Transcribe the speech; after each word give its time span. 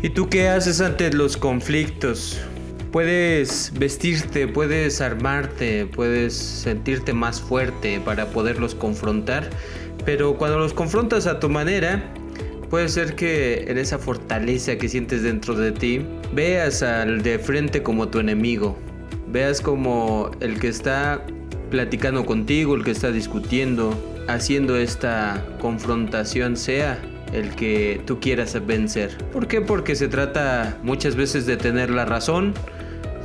¿Y 0.00 0.10
tú 0.10 0.28
qué 0.28 0.48
haces 0.48 0.80
ante 0.80 1.12
los 1.12 1.36
conflictos? 1.36 2.40
Puedes 2.92 3.72
vestirte, 3.76 4.46
puedes 4.46 5.00
armarte, 5.00 5.86
puedes 5.86 6.34
sentirte 6.34 7.12
más 7.12 7.40
fuerte 7.40 8.00
para 8.04 8.26
poderlos 8.26 8.76
confrontar, 8.76 9.50
pero 10.04 10.38
cuando 10.38 10.60
los 10.60 10.72
confrontas 10.72 11.26
a 11.26 11.40
tu 11.40 11.48
manera, 11.48 12.14
puede 12.70 12.88
ser 12.88 13.16
que 13.16 13.64
en 13.66 13.76
esa 13.76 13.98
fortaleza 13.98 14.78
que 14.78 14.88
sientes 14.88 15.24
dentro 15.24 15.54
de 15.54 15.72
ti, 15.72 16.06
veas 16.32 16.84
al 16.84 17.22
de 17.22 17.40
frente 17.40 17.82
como 17.82 18.06
tu 18.06 18.20
enemigo, 18.20 18.78
veas 19.32 19.60
como 19.60 20.30
el 20.38 20.60
que 20.60 20.68
está 20.68 21.26
platicando 21.72 22.24
contigo, 22.24 22.76
el 22.76 22.84
que 22.84 22.92
está 22.92 23.10
discutiendo, 23.10 23.92
haciendo 24.28 24.76
esta 24.76 25.44
confrontación 25.60 26.56
sea 26.56 27.00
el 27.32 27.54
que 27.54 28.00
tú 28.06 28.20
quieras 28.20 28.56
vencer. 28.66 29.16
¿Por 29.32 29.46
qué? 29.46 29.60
Porque 29.60 29.94
se 29.94 30.08
trata 30.08 30.78
muchas 30.82 31.16
veces 31.16 31.46
de 31.46 31.56
tener 31.56 31.90
la 31.90 32.04
razón, 32.04 32.54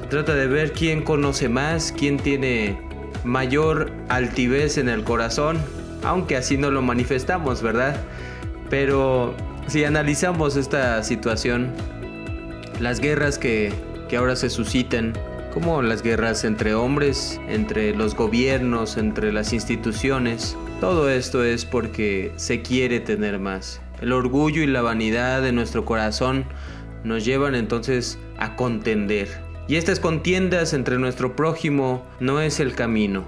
se 0.02 0.08
trata 0.08 0.36
de 0.36 0.48
ver 0.48 0.74
quién 0.74 1.04
conoce 1.04 1.50
más, 1.50 1.94
quién 1.98 2.18
tiene 2.18 2.78
mayor 3.24 3.92
altivez 4.10 4.78
en 4.78 4.90
el 4.90 5.04
corazón, 5.04 5.58
aunque 6.04 6.36
así 6.36 6.58
no 6.58 6.72
lo 6.72 6.82
manifestamos, 6.82 7.62
¿verdad? 7.62 7.96
Pero 8.70 9.36
si 9.68 9.84
analizamos 9.86 10.56
esta 10.56 11.04
situación, 11.04 11.72
las 12.80 13.00
guerras 13.00 13.38
que, 13.38 13.72
que 14.10 14.18
ahora 14.18 14.36
se 14.36 14.50
suscitan, 14.50 15.14
como 15.54 15.84
las 15.84 16.02
guerras 16.02 16.46
entre 16.46 16.74
hombres, 16.74 17.40
entre 17.48 17.96
los 17.96 18.16
gobiernos, 18.16 18.98
entre 18.98 19.32
las 19.32 19.54
instituciones. 19.54 20.58
Todo 20.80 21.10
esto 21.10 21.44
es 21.44 21.64
porque 21.64 22.32
se 22.38 22.64
quiere 22.64 23.00
tener 23.00 23.38
más. 23.38 23.80
El 24.04 24.12
orgullo 24.12 24.62
y 24.62 24.68
la 24.68 24.82
vanidad 24.82 25.42
de 25.42 25.54
nuestro 25.54 25.86
corazón 25.86 26.44
nos 27.06 27.24
llevan 27.24 27.56
entonces 27.56 28.20
a 28.38 28.58
contender. 28.58 29.30
Y 29.70 29.78
estas 29.78 30.02
contiendas 30.02 30.74
entre 30.74 31.00
nuestro 31.00 31.38
prójimo 31.38 32.06
no 32.20 32.42
es 32.42 32.60
el 32.60 32.76
camino. 32.76 33.24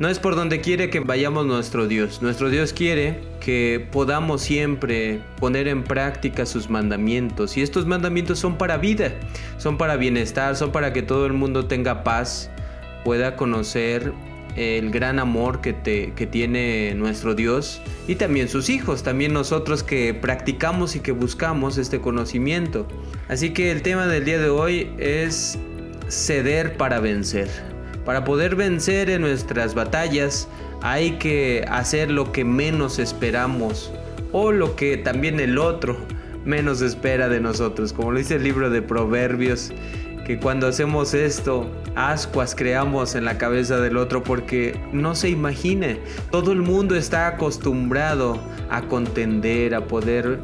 No 0.00 0.08
es 0.08 0.18
por 0.18 0.34
donde 0.34 0.60
quiere 0.60 0.90
que 0.90 0.98
vayamos 0.98 1.46
nuestro 1.46 1.86
Dios. 1.86 2.22
Nuestro 2.22 2.50
Dios 2.50 2.72
quiere 2.72 3.20
que 3.38 3.86
podamos 3.92 4.42
siempre 4.42 5.22
poner 5.38 5.68
en 5.68 5.84
práctica 5.84 6.44
sus 6.44 6.68
mandamientos. 6.68 7.56
Y 7.56 7.62
estos 7.62 7.86
mandamientos 7.86 8.40
son 8.40 8.58
para 8.58 8.78
vida, 8.78 9.12
son 9.58 9.78
para 9.78 9.94
bienestar, 9.94 10.56
son 10.56 10.72
para 10.72 10.92
que 10.92 11.02
todo 11.02 11.26
el 11.26 11.34
mundo 11.34 11.66
tenga 11.66 12.02
paz, 12.02 12.50
pueda 13.04 13.36
conocer 13.36 14.12
el 14.56 14.90
gran 14.90 15.18
amor 15.18 15.60
que, 15.60 15.72
te, 15.72 16.12
que 16.14 16.26
tiene 16.26 16.94
nuestro 16.94 17.34
Dios 17.34 17.82
y 18.08 18.16
también 18.16 18.48
sus 18.48 18.68
hijos, 18.70 19.02
también 19.02 19.32
nosotros 19.32 19.82
que 19.82 20.14
practicamos 20.14 20.96
y 20.96 21.00
que 21.00 21.12
buscamos 21.12 21.78
este 21.78 22.00
conocimiento. 22.00 22.86
Así 23.28 23.50
que 23.50 23.70
el 23.70 23.82
tema 23.82 24.06
del 24.06 24.24
día 24.24 24.38
de 24.38 24.48
hoy 24.48 24.90
es 24.98 25.58
ceder 26.08 26.76
para 26.76 27.00
vencer. 27.00 27.48
Para 28.04 28.24
poder 28.24 28.54
vencer 28.56 29.10
en 29.10 29.20
nuestras 29.20 29.74
batallas 29.74 30.48
hay 30.82 31.12
que 31.12 31.64
hacer 31.68 32.10
lo 32.10 32.32
que 32.32 32.44
menos 32.44 32.98
esperamos 32.98 33.92
o 34.32 34.52
lo 34.52 34.76
que 34.76 34.96
también 34.96 35.40
el 35.40 35.58
otro 35.58 35.96
menos 36.44 36.80
espera 36.80 37.28
de 37.28 37.40
nosotros. 37.40 37.92
Como 37.92 38.12
lo 38.12 38.18
dice 38.18 38.36
el 38.36 38.44
libro 38.44 38.70
de 38.70 38.80
Proverbios, 38.80 39.72
que 40.26 40.40
cuando 40.40 40.66
hacemos 40.66 41.14
esto, 41.14 41.70
ascuas 41.94 42.56
creamos 42.56 43.14
en 43.14 43.24
la 43.24 43.38
cabeza 43.38 43.78
del 43.78 43.96
otro 43.96 44.24
porque 44.24 44.76
no 44.92 45.14
se 45.14 45.28
imagine. 45.28 46.00
Todo 46.32 46.50
el 46.50 46.62
mundo 46.62 46.96
está 46.96 47.28
acostumbrado 47.28 48.36
a 48.68 48.82
contender, 48.82 49.72
a 49.72 49.84
poder 49.86 50.40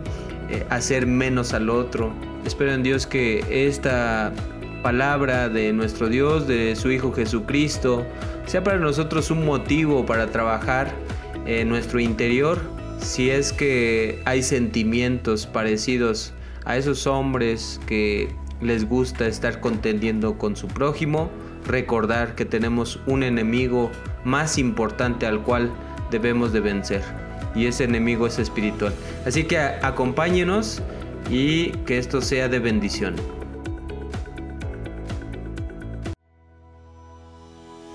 eh, 0.51 0.65
hacer 0.71 1.09
menos 1.09 1.53
al 1.53 1.69
otro. 1.69 2.13
Espero 2.47 2.73
en 2.73 2.85
Dios 2.85 3.09
que 3.09 3.45
esta 3.51 4.33
palabra 4.85 5.49
de 5.49 5.73
nuestro 5.73 6.09
Dios, 6.09 6.47
de 6.47 6.77
su 6.77 6.93
Hijo 6.93 7.13
Jesucristo, 7.13 8.07
sea 8.47 8.63
para 8.63 8.79
nosotros 8.79 9.33
un 9.33 9.45
motivo 9.45 10.07
para 10.07 10.29
trabajar 10.29 10.93
en 11.45 11.69
nuestro 11.69 11.99
interior 11.99 12.61
si 12.99 13.31
es 13.31 13.53
que 13.53 14.23
hay 14.27 14.45
sentimientos 14.45 15.49
parecidos 15.49 16.33
a 16.65 16.77
esos 16.77 17.09
hombres 17.09 17.81
que 17.87 18.29
les 18.63 18.89
gusta 18.89 19.27
estar 19.27 19.61
contendiendo 19.61 20.39
con 20.39 20.57
su 20.57 20.69
prójimo, 20.69 21.31
recordar 21.67 22.35
que 22.35 22.45
tenemos 22.45 23.01
un 23.07 23.23
enemigo 23.23 23.91
más 24.25 24.59
importante 24.59 25.27
al 25.27 25.43
cual 25.43 25.71
debemos 26.11 26.53
de 26.53 26.61
vencer 26.61 27.03
y 27.55 27.67
ese 27.67 27.85
enemigo 27.85 28.27
es 28.27 28.39
espiritual. 28.39 28.93
Así 29.27 29.45
que 29.45 29.59
acompáñenos 29.59 30.83
y 31.31 31.71
que 31.87 31.99
esto 31.99 32.21
sea 32.21 32.49
de 32.49 32.59
bendición. 32.59 33.42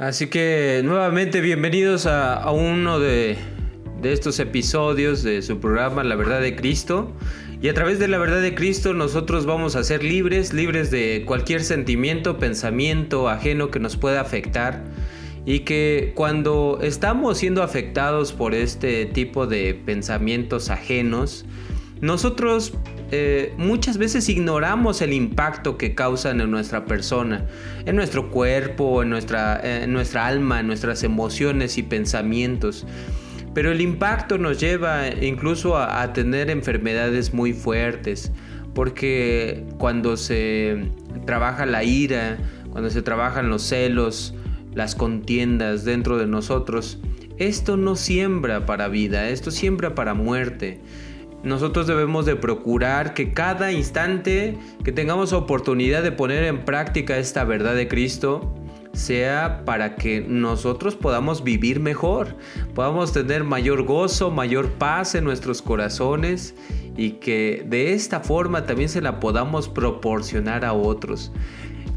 Así 0.00 0.28
que 0.28 0.80
nuevamente 0.82 1.42
bienvenidos 1.42 2.06
a, 2.06 2.50
uno 2.52 2.98
de, 2.98 3.36
estos 4.02 4.38
episodios 4.38 5.22
de 5.22 5.42
su 5.42 5.60
programa 5.60 6.02
La 6.04 6.16
verdad 6.16 6.40
de 6.40 6.56
Cristo. 6.56 7.12
Y 7.60 7.68
a 7.68 7.74
través 7.74 7.98
de 7.98 8.08
la 8.08 8.16
verdad 8.16 8.40
de 8.40 8.54
Cristo 8.54 8.94
nosotros 8.94 9.44
vamos 9.44 9.76
a 9.76 9.84
ser 9.84 10.02
libres, 10.02 10.54
libres 10.54 10.90
de 10.90 11.24
cualquier 11.26 11.62
sentimiento, 11.62 12.38
pensamiento 12.38 13.28
ajeno 13.28 13.70
que 13.70 13.78
nos 13.78 13.98
pueda 13.98 14.22
afectar. 14.22 14.82
Y 15.44 15.60
que 15.60 16.12
cuando 16.14 16.78
estamos 16.80 17.36
siendo 17.36 17.62
afectados 17.62 18.32
por 18.32 18.54
este 18.54 19.04
tipo 19.04 19.46
de 19.46 19.74
pensamientos 19.74 20.70
ajenos, 20.70 21.44
nosotros 22.00 22.72
eh, 23.12 23.54
muchas 23.56 23.98
veces 23.98 24.28
ignoramos 24.28 25.02
el 25.02 25.12
impacto 25.12 25.76
que 25.76 25.94
causan 25.94 26.40
en 26.40 26.50
nuestra 26.50 26.84
persona, 26.84 27.46
en 27.84 27.96
nuestro 27.96 28.30
cuerpo, 28.30 29.02
en 29.02 29.10
nuestra, 29.10 29.60
en 29.62 29.92
nuestra 29.92 30.26
alma, 30.26 30.60
en 30.60 30.66
nuestras 30.66 31.02
emociones 31.02 31.78
y 31.78 31.82
pensamientos. 31.82 32.86
Pero 33.52 33.72
el 33.72 33.80
impacto 33.80 34.38
nos 34.38 34.60
lleva 34.60 35.08
incluso 35.08 35.76
a, 35.76 36.02
a 36.02 36.12
tener 36.12 36.50
enfermedades 36.50 37.34
muy 37.34 37.52
fuertes, 37.52 38.30
porque 38.74 39.64
cuando 39.78 40.16
se 40.16 40.88
trabaja 41.26 41.66
la 41.66 41.82
ira, 41.82 42.38
cuando 42.70 42.90
se 42.90 43.02
trabajan 43.02 43.48
los 43.48 43.62
celos, 43.62 44.34
las 44.72 44.94
contiendas 44.94 45.84
dentro 45.84 46.16
de 46.16 46.26
nosotros, 46.26 47.00
esto 47.38 47.76
no 47.76 47.96
siembra 47.96 48.66
para 48.66 48.88
vida, 48.88 49.30
esto 49.30 49.50
siembra 49.50 49.94
para 49.94 50.14
muerte. 50.14 50.78
Nosotros 51.42 51.86
debemos 51.86 52.26
de 52.26 52.36
procurar 52.36 53.14
que 53.14 53.32
cada 53.32 53.72
instante 53.72 54.58
que 54.84 54.92
tengamos 54.92 55.32
oportunidad 55.32 56.02
de 56.02 56.12
poner 56.12 56.44
en 56.44 56.64
práctica 56.64 57.16
esta 57.16 57.44
verdad 57.44 57.74
de 57.74 57.88
Cristo 57.88 58.54
sea 58.92 59.62
para 59.64 59.94
que 59.94 60.20
nosotros 60.20 60.96
podamos 60.96 61.44
vivir 61.44 61.80
mejor, 61.80 62.36
podamos 62.74 63.12
tener 63.12 63.44
mayor 63.44 63.84
gozo, 63.84 64.30
mayor 64.30 64.68
paz 64.72 65.14
en 65.14 65.24
nuestros 65.24 65.62
corazones 65.62 66.54
y 66.96 67.12
que 67.12 67.64
de 67.66 67.94
esta 67.94 68.20
forma 68.20 68.66
también 68.66 68.88
se 68.88 69.00
la 69.00 69.20
podamos 69.20 69.68
proporcionar 69.68 70.64
a 70.64 70.72
otros. 70.72 71.32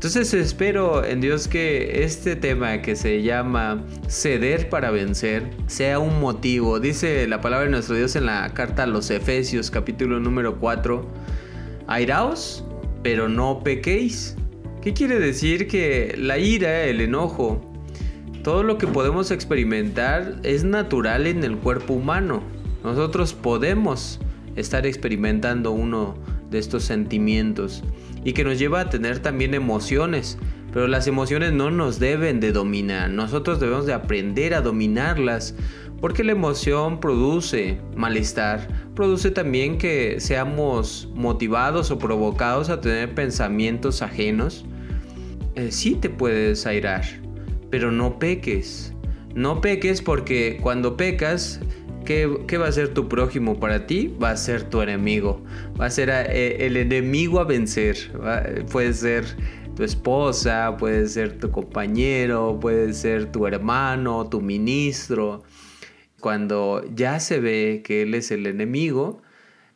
Entonces 0.04 0.34
espero 0.34 1.06
en 1.06 1.22
Dios 1.22 1.48
que 1.48 2.04
este 2.04 2.36
tema 2.36 2.82
que 2.82 2.98
se 2.98 3.22
llama 3.22 3.86
ceder 4.10 4.68
para 4.68 4.92
vencer 4.92 5.52
sea 5.68 6.00
un 6.00 6.20
motivo. 6.20 6.82
Dice 6.82 7.26
la 7.26 7.40
palabra 7.40 7.68
de 7.68 7.72
nuestro 7.72 7.96
Dios 7.96 8.18
en 8.18 8.26
la 8.26 8.54
carta 8.54 8.84
a 8.84 8.86
los 8.86 9.10
Efesios 9.10 9.72
capítulo 9.72 10.20
número 10.20 10.60
4. 10.60 11.08
Airaos, 11.88 12.66
pero 13.02 13.30
no 13.30 13.64
pequéis. 13.64 14.36
¿Qué 14.82 14.92
quiere 14.92 15.20
decir? 15.20 15.70
Que 15.70 16.16
la 16.18 16.38
ira, 16.38 16.84
el 16.84 17.00
enojo, 17.00 17.62
todo 18.44 18.64
lo 18.64 18.78
que 18.78 18.88
podemos 18.88 19.32
experimentar 19.32 20.36
es 20.44 20.66
natural 20.66 21.28
en 21.28 21.46
el 21.46 21.56
cuerpo 21.56 21.94
humano. 21.94 22.44
Nosotros 22.84 23.34
podemos 23.34 24.20
estar 24.58 24.86
experimentando 24.86 25.72
uno 25.72 26.16
de 26.52 26.60
estos 26.60 26.84
sentimientos 26.84 27.86
y 28.24 28.34
que 28.34 28.44
nos 28.44 28.60
lleva 28.60 28.82
a 28.82 28.90
tener 28.90 29.20
también 29.20 29.54
emociones. 29.54 30.38
Pero 30.72 30.88
las 30.88 31.06
emociones 31.06 31.54
no 31.54 31.70
nos 31.70 32.00
deben 32.00 32.40
de 32.40 32.52
dominar, 32.52 33.10
nosotros 33.10 33.60
debemos 33.60 33.86
de 33.86 33.94
aprender 33.94 34.56
a 34.56 34.62
dominarlas 34.62 35.56
porque 36.04 36.26
la 36.26 36.34
emoción 36.34 37.00
produce 37.00 37.80
malestar, 37.96 38.68
produce 38.94 39.32
también 39.32 39.78
que 39.78 40.20
seamos 40.20 41.08
motivados 41.16 41.92
o 41.92 41.98
provocados 41.98 42.70
a 42.70 42.82
tener 42.82 43.16
pensamientos 43.16 44.02
ajenos. 44.02 44.66
Eh, 45.56 45.72
sí 45.72 45.96
te 45.96 46.10
puedes 46.10 46.66
airar, 46.66 47.06
pero 47.70 47.90
no 47.90 48.20
peques. 48.20 48.94
No 49.34 49.62
peques 49.62 50.02
porque 50.02 50.60
cuando 50.62 50.98
pecas, 50.98 51.62
¿qué, 52.06 52.58
va 52.58 52.68
a 52.68 52.72
ser 52.72 52.94
tu 52.94 53.08
prójimo 53.08 53.60
para 53.60 53.88
ti? 53.88 54.16
Va 54.22 54.32
a 54.32 54.38
ser 54.38 54.64
tu 54.64 54.82
enemigo. 54.82 55.42
Va 55.80 55.86
a 55.86 55.90
ser 55.90 56.10
eh, 56.10 56.66
el 56.66 56.78
enemigo 56.78 57.40
a 57.40 57.44
vencer. 57.44 57.98
Puede 58.72 58.94
ser 58.94 59.26
tu 59.76 59.84
esposa, 59.84 60.76
puede 60.78 61.08
ser 61.08 61.40
tu 61.40 61.52
compañero, 61.52 62.58
puede 62.60 62.94
ser 62.94 63.32
tu 63.32 63.48
hermano, 63.48 64.28
tu 64.30 64.42
ministro. 64.42 65.44
Cuando 66.20 66.84
ya 66.94 67.20
se 67.20 67.40
ve 67.40 67.82
que 67.84 68.04
él 68.04 68.14
es 68.14 68.32
el 68.32 68.46
enemigo, 68.46 69.22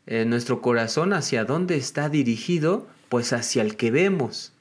eh, 0.06 0.26
nuestro 0.26 0.62
corazón 0.62 1.14
hacia 1.14 1.46
dónde 1.46 1.76
está 1.76 2.10
dirigido, 2.10 2.88
pues 3.10 3.34
hacia 3.34 3.62
el 3.62 3.76
que 3.76 3.92
vemos. 3.92 4.54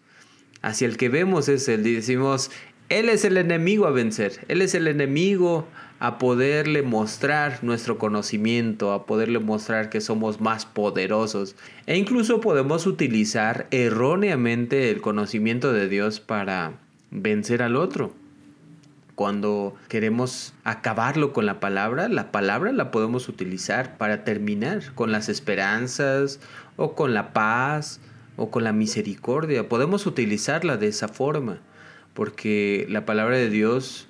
Hacia 0.63 0.89
el 0.89 0.97
que 0.97 1.09
vemos 1.09 1.49
es 1.49 1.69
el, 1.69 1.85
decimos, 1.85 2.51
él 2.89 3.09
es 3.09 3.25
el 3.25 3.37
enemigo 3.37 3.87
a 3.87 3.91
vencer, 3.91 4.45
Él 4.49 4.63
es 4.63 4.75
el 4.75 4.87
enemigo 4.87 5.67
a 5.99 6.19
poderle 6.19 6.83
mostrar 6.83 7.63
nuestro 7.63 7.99
conocimiento, 7.99 8.93
a 8.93 9.07
poderle 9.07 9.39
mostrar 9.39 9.89
que 9.89 10.01
somos 10.01 10.41
más 10.41 10.67
poderosos. 10.67 11.57
E 11.87 11.97
incluso 11.97 12.41
podemos 12.41 12.87
utilizar 12.87 13.67
erróneamente 13.71 14.91
el 14.91 15.01
conocimiento 15.01 15.73
de 15.73 15.89
Dios 15.89 16.21
para 16.21 16.73
vencer 17.11 17.63
al 17.63 17.77
otro. 17.77 18.13
Cuando 19.15 19.75
queremos 19.89 20.53
acabarlo 20.65 21.33
con 21.33 21.47
la 21.47 21.59
palabra, 21.59 22.09
la 22.09 22.31
palabra 22.31 22.73
la 22.73 22.91
podemos 22.91 23.31
utilizar 23.31 23.97
para 23.97 24.25
terminar 24.25 24.93
con 24.95 25.11
las 25.11 25.31
esperanzas 25.31 26.39
o 26.77 26.95
con 26.95 27.15
la 27.15 27.33
paz 27.33 28.01
o 28.37 28.51
con 28.51 28.65
la 28.65 28.75
misericordia. 28.75 29.71
Podemos 29.71 30.05
utilizarla 30.05 30.77
de 30.77 30.89
esa 30.89 31.09
forma 31.09 31.61
porque 32.17 32.87
la 32.89 33.05
palabra 33.05 33.37
de 33.37 33.51
Dios, 33.51 34.09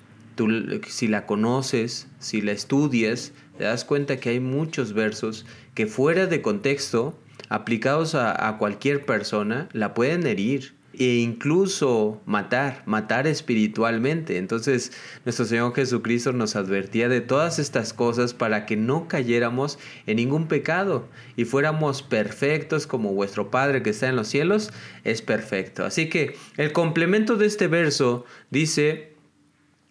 si 0.87 1.07
la 1.07 1.25
conoces, 1.25 2.07
si 2.19 2.41
la 2.41 2.51
estudias, 2.51 3.33
te 3.57 3.63
das 3.63 3.85
cuenta 3.85 4.17
que 4.17 4.29
hay 4.29 4.39
muchos 4.39 4.93
versos 4.93 5.45
que 5.73 5.87
fuera 5.87 6.27
de 6.27 6.41
contexto, 6.41 7.19
aplicados 7.49 8.15
a, 8.15 8.47
a 8.47 8.57
cualquier 8.57 9.05
persona, 9.05 9.69
la 9.73 9.93
pueden 9.93 10.25
herir 10.27 10.77
e 10.99 11.17
incluso 11.17 12.21
matar, 12.25 12.81
matar 12.85 13.27
espiritualmente. 13.27 14.37
Entonces 14.37 14.91
nuestro 15.25 15.45
Señor 15.45 15.73
Jesucristo 15.75 16.33
nos 16.33 16.55
advertía 16.55 17.07
de 17.07 17.21
todas 17.21 17.59
estas 17.59 17.93
cosas 17.93 18.33
para 18.33 18.65
que 18.65 18.75
no 18.75 19.07
cayéramos 19.07 19.77
en 20.07 20.17
ningún 20.17 20.47
pecado 20.47 21.07
y 21.35 21.45
fuéramos 21.45 22.01
perfectos 22.01 22.87
como 22.87 23.13
vuestro 23.13 23.51
Padre 23.51 23.83
que 23.83 23.91
está 23.91 24.09
en 24.09 24.15
los 24.15 24.27
cielos 24.27 24.71
es 25.03 25.21
perfecto. 25.21 25.85
Así 25.85 26.09
que 26.09 26.35
el 26.57 26.71
complemento 26.71 27.35
de 27.35 27.45
este 27.45 27.67
verso 27.67 28.25
dice, 28.49 29.16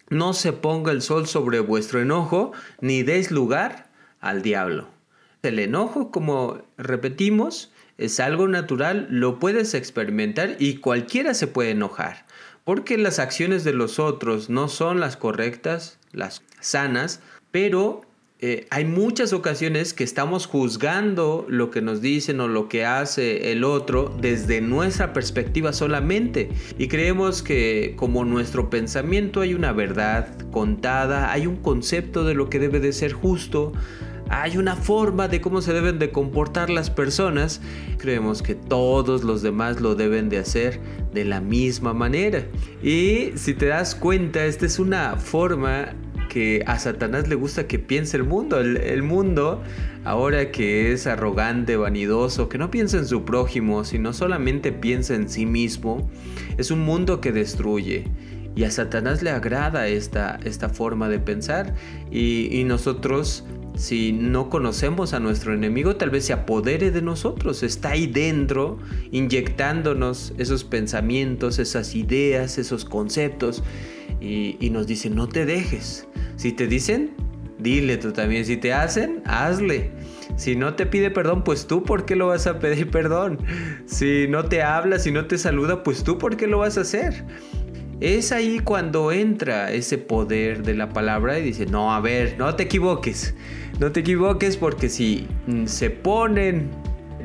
no 0.09 0.33
se 0.33 0.53
ponga 0.53 0.93
el 0.93 1.03
sol 1.03 1.27
sobre 1.27 1.61
vuestro 1.61 2.01
enojo, 2.01 2.53
ni 2.81 3.03
deis 3.03 3.31
lugar 3.31 3.91
al 4.21 4.43
diablo. 4.43 4.89
El 5.43 5.59
enojo, 5.59 6.11
como 6.11 6.63
repetimos, 6.77 7.73
es 7.99 8.21
algo 8.21 8.49
natural, 8.49 9.07
lo 9.11 9.39
puedes 9.39 9.75
experimentar 9.75 10.57
y 10.59 10.79
cualquiera 10.79 11.35
se 11.35 11.47
puede 11.47 11.71
enojar, 11.71 12.27
porque 12.65 12.99
las 12.99 13.19
acciones 13.19 13.65
de 13.65 13.73
los 13.73 13.99
otros 13.99 14.51
no 14.51 14.69
son 14.69 15.01
las 15.01 15.17
correctas, 15.17 15.99
las 16.13 16.43
sanas, 16.61 17.21
pero 17.51 18.03
eh, 18.49 18.65
hay 18.71 18.85
muchas 18.85 19.33
ocasiones 19.33 19.93
que 19.93 20.05
estamos 20.05 20.47
juzgando 20.47 21.47
lo 21.49 21.73
que 21.73 21.83
nos 21.83 22.01
dicen 22.01 22.39
o 22.39 22.47
lo 22.47 22.69
que 22.69 22.85
hace 22.85 23.51
el 23.51 23.65
otro 23.65 24.15
desde 24.21 24.61
nuestra 24.61 25.13
perspectiva 25.13 25.73
solamente 25.73 26.51
y 26.79 26.87
creemos 26.87 27.43
que 27.43 27.95
como 27.97 28.25
nuestro 28.25 28.71
pensamiento 28.71 29.41
hay 29.41 29.55
una 29.55 29.73
verdad 29.73 30.29
contada, 30.53 31.33
hay 31.33 31.49
un 31.49 31.57
concepto 31.57 32.23
de 32.23 32.35
lo 32.35 32.49
que 32.49 32.61
debe 32.61 32.79
de 32.79 32.93
ser 32.93 33.15
justo, 33.15 33.73
hay 34.29 34.59
una 34.59 34.77
forma 34.77 35.27
de 35.27 35.41
cómo 35.41 35.61
se 35.61 35.73
deben 35.73 35.99
de 35.99 36.13
comportar 36.13 36.71
las 36.71 36.89
personas, 36.89 37.61
creemos 37.99 38.43
que 38.43 38.55
todos 38.55 39.25
los 39.25 39.43
demás 39.43 39.81
lo 39.81 39.97
deben 39.97 40.29
de 40.29 40.39
hacer 40.39 40.81
de 41.13 41.25
la 41.25 41.41
misma 41.41 41.95
manera. 41.95 42.45
Y 42.81 43.33
si 43.35 43.55
te 43.55 43.67
das 43.67 43.97
cuenta, 43.97 44.45
esta 44.45 44.67
es 44.67 44.79
una 44.79 45.17
forma 45.17 45.95
que 46.37 46.63
a 46.67 46.79
Satanás 46.79 47.29
le 47.29 47.35
gusta 47.35 47.67
que 47.67 47.79
piense 47.79 48.19
el 48.19 48.25
mundo. 48.25 48.61
El, 48.61 49.03
mundo, 49.03 49.63
ahora 50.05 50.51
que 50.53 50.93
es 50.93 51.07
arrogante, 51.07 51.79
vanidoso, 51.79 52.51
que 52.51 52.59
no 52.59 52.71
piensa 52.71 52.99
en 52.99 53.07
su 53.07 53.25
prójimo, 53.25 53.85
sino 53.85 54.13
solamente 54.13 54.71
piensa 54.71 55.15
en 55.15 55.31
sí 55.31 55.47
mismo, 55.47 56.11
es 56.59 56.71
un 56.71 56.81
mundo 56.81 57.23
que 57.23 57.33
destruye. 57.33 58.05
Y 58.55 58.65
a 58.65 58.71
Satanás 58.71 59.23
le 59.23 59.31
agrada 59.31 59.89
esta, 59.89 60.39
esta 60.45 60.69
forma 60.69 61.09
de 61.09 61.21
pensar 61.21 61.75
y, 62.11 62.55
y 62.55 62.65
nosotros 62.65 63.43
si 63.77 64.13
no 64.13 64.51
conocemos 64.51 65.15
a 65.15 65.21
nuestro 65.21 65.55
enemigo, 65.55 65.97
tal 65.97 66.11
vez 66.11 66.25
se 66.27 66.33
apodere 66.33 66.91
de 66.91 67.03
nosotros, 67.03 67.63
está 67.63 67.91
ahí 67.91 68.07
dentro, 68.07 68.79
inyectándonos 69.11 70.33
esos 70.39 70.65
pensamientos, 70.65 71.59
esas 71.59 71.95
ideas, 71.95 72.57
esos 72.57 72.87
conceptos, 72.87 73.63
y, 74.27 74.71
nos 74.71 74.87
dice, 74.87 75.11
no 75.11 75.29
te 75.29 75.47
dejes. 75.47 76.07
Si 76.37 76.53
te 76.53 76.67
dicen, 76.67 77.13
dile 77.59 77.97
tú 77.97 78.13
también. 78.13 78.45
Si 78.45 78.57
te 78.57 78.73
hacen, 78.73 79.23
hazle. 79.25 79.91
Si 80.37 80.57
no 80.57 80.75
te 80.75 80.87
pide 80.87 81.11
perdón, 81.11 81.45
pues 81.45 81.67
tú, 81.67 81.83
¿por 81.83 82.05
qué 82.05 82.17
lo 82.17 82.29
vas 82.29 82.47
a 82.47 82.59
pedir 82.59 82.91
perdón? 82.91 83.39
Si 83.87 84.27
no 84.29 84.45
te 84.45 84.63
habla, 84.63 84.99
si 84.99 85.13
no 85.13 85.27
te 85.27 85.39
saluda, 85.39 85.83
pues 85.83 86.05
tú, 86.05 86.19
¿por 86.19 86.37
qué 86.37 86.47
lo 86.47 86.59
vas 86.59 86.77
a 86.77 86.83
hacer? 86.83 87.25
Es 88.01 88.33
ahí 88.33 88.59
cuando 88.59 89.11
entra 89.13 89.73
ese 89.73 89.97
poder 89.97 90.63
de 90.63 90.75
la 90.75 90.91
palabra 90.91 91.39
y 91.39 91.43
dice, 91.43 91.65
no, 91.65 91.95
a 91.95 92.01
ver, 92.01 92.37
no 92.39 92.55
te 92.55 92.65
equivoques, 92.65 93.35
no 93.81 93.91
te 93.91 94.01
equivoques 94.01 94.59
porque 94.59 94.91
si 94.91 95.27
mm, 95.47 95.65
se 95.65 95.89
ponen 95.89 96.69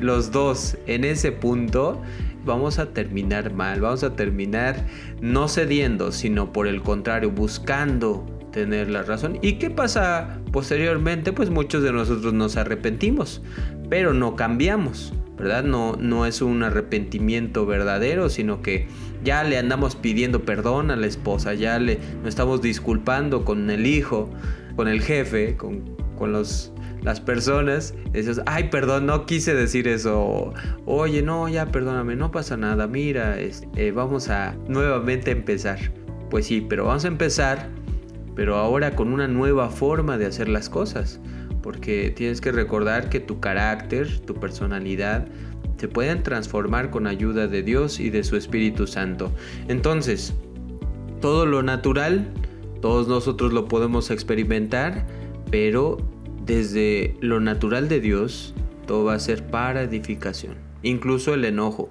los 0.00 0.30
dos 0.30 0.78
en 0.86 1.04
ese 1.04 1.30
punto, 1.30 2.00
vamos 2.44 2.78
a 2.78 2.92
terminar 2.92 3.52
mal, 3.52 3.80
vamos 3.80 4.02
a 4.04 4.14
terminar 4.14 4.86
no 5.20 5.48
cediendo, 5.48 6.12
sino 6.12 6.52
por 6.52 6.66
el 6.66 6.82
contrario, 6.82 7.30
buscando 7.30 8.26
tener 8.52 8.90
la 8.90 9.02
razón. 9.02 9.38
¿Y 9.42 9.54
qué 9.54 9.70
pasa 9.70 10.38
posteriormente? 10.52 11.32
Pues 11.32 11.50
muchos 11.50 11.82
de 11.82 11.92
nosotros 11.92 12.32
nos 12.32 12.56
arrepentimos, 12.56 13.42
pero 13.88 14.14
no 14.14 14.36
cambiamos. 14.36 15.12
¿verdad? 15.36 15.64
No, 15.64 15.96
no 15.96 16.24
es 16.24 16.40
un 16.40 16.62
arrepentimiento 16.62 17.66
verdadero, 17.66 18.28
sino 18.28 18.62
que 18.62 18.86
ya 19.24 19.42
le 19.42 19.58
andamos 19.58 19.96
pidiendo 19.96 20.44
perdón 20.44 20.90
a 20.90 20.96
la 20.96 21.06
esposa, 21.06 21.54
ya 21.54 21.80
le 21.80 21.98
nos 22.18 22.28
estamos 22.28 22.62
disculpando 22.62 23.44
con 23.44 23.68
el 23.70 23.86
hijo, 23.86 24.30
con 24.76 24.86
el 24.86 25.00
jefe, 25.00 25.56
con, 25.56 25.96
con 26.16 26.32
los, 26.32 26.71
las 27.02 27.20
personas. 27.20 27.94
dices, 28.12 28.40
ay, 28.46 28.68
perdón, 28.70 29.06
no 29.06 29.26
quise 29.26 29.54
decir 29.54 29.88
eso. 29.88 30.52
Oye, 30.86 31.22
no, 31.22 31.48
ya 31.48 31.66
perdóname, 31.66 32.16
no 32.16 32.30
pasa 32.30 32.56
nada. 32.56 32.86
Mira, 32.86 33.40
este, 33.40 33.92
vamos 33.92 34.28
a 34.28 34.54
nuevamente 34.68 35.30
empezar. 35.30 35.78
Pues 36.30 36.46
sí, 36.46 36.64
pero 36.66 36.86
vamos 36.86 37.04
a 37.04 37.08
empezar, 37.08 37.68
pero 38.34 38.56
ahora 38.56 38.96
con 38.96 39.12
una 39.12 39.28
nueva 39.28 39.68
forma 39.68 40.16
de 40.16 40.26
hacer 40.26 40.48
las 40.48 40.68
cosas 40.68 41.20
porque 41.62 42.10
tienes 42.10 42.40
que 42.40 42.52
recordar 42.52 43.08
que 43.08 43.20
tu 43.20 43.40
carácter, 43.40 44.20
tu 44.20 44.34
personalidad, 44.34 45.26
se 45.78 45.88
pueden 45.88 46.22
transformar 46.22 46.90
con 46.90 47.06
ayuda 47.06 47.46
de 47.46 47.62
Dios 47.62 47.98
y 48.00 48.10
de 48.10 48.24
su 48.24 48.36
Espíritu 48.36 48.86
Santo. 48.86 49.32
Entonces, 49.68 50.34
todo 51.20 51.46
lo 51.46 51.62
natural, 51.62 52.28
todos 52.80 53.08
nosotros 53.08 53.52
lo 53.52 53.66
podemos 53.66 54.10
experimentar, 54.10 55.06
pero 55.50 55.98
desde 56.44 57.16
lo 57.20 57.40
natural 57.40 57.88
de 57.88 58.00
Dios, 58.00 58.54
todo 58.86 59.04
va 59.04 59.14
a 59.14 59.20
ser 59.20 59.46
para 59.46 59.82
edificación. 59.82 60.56
Incluso 60.82 61.34
el 61.34 61.44
enojo. 61.44 61.90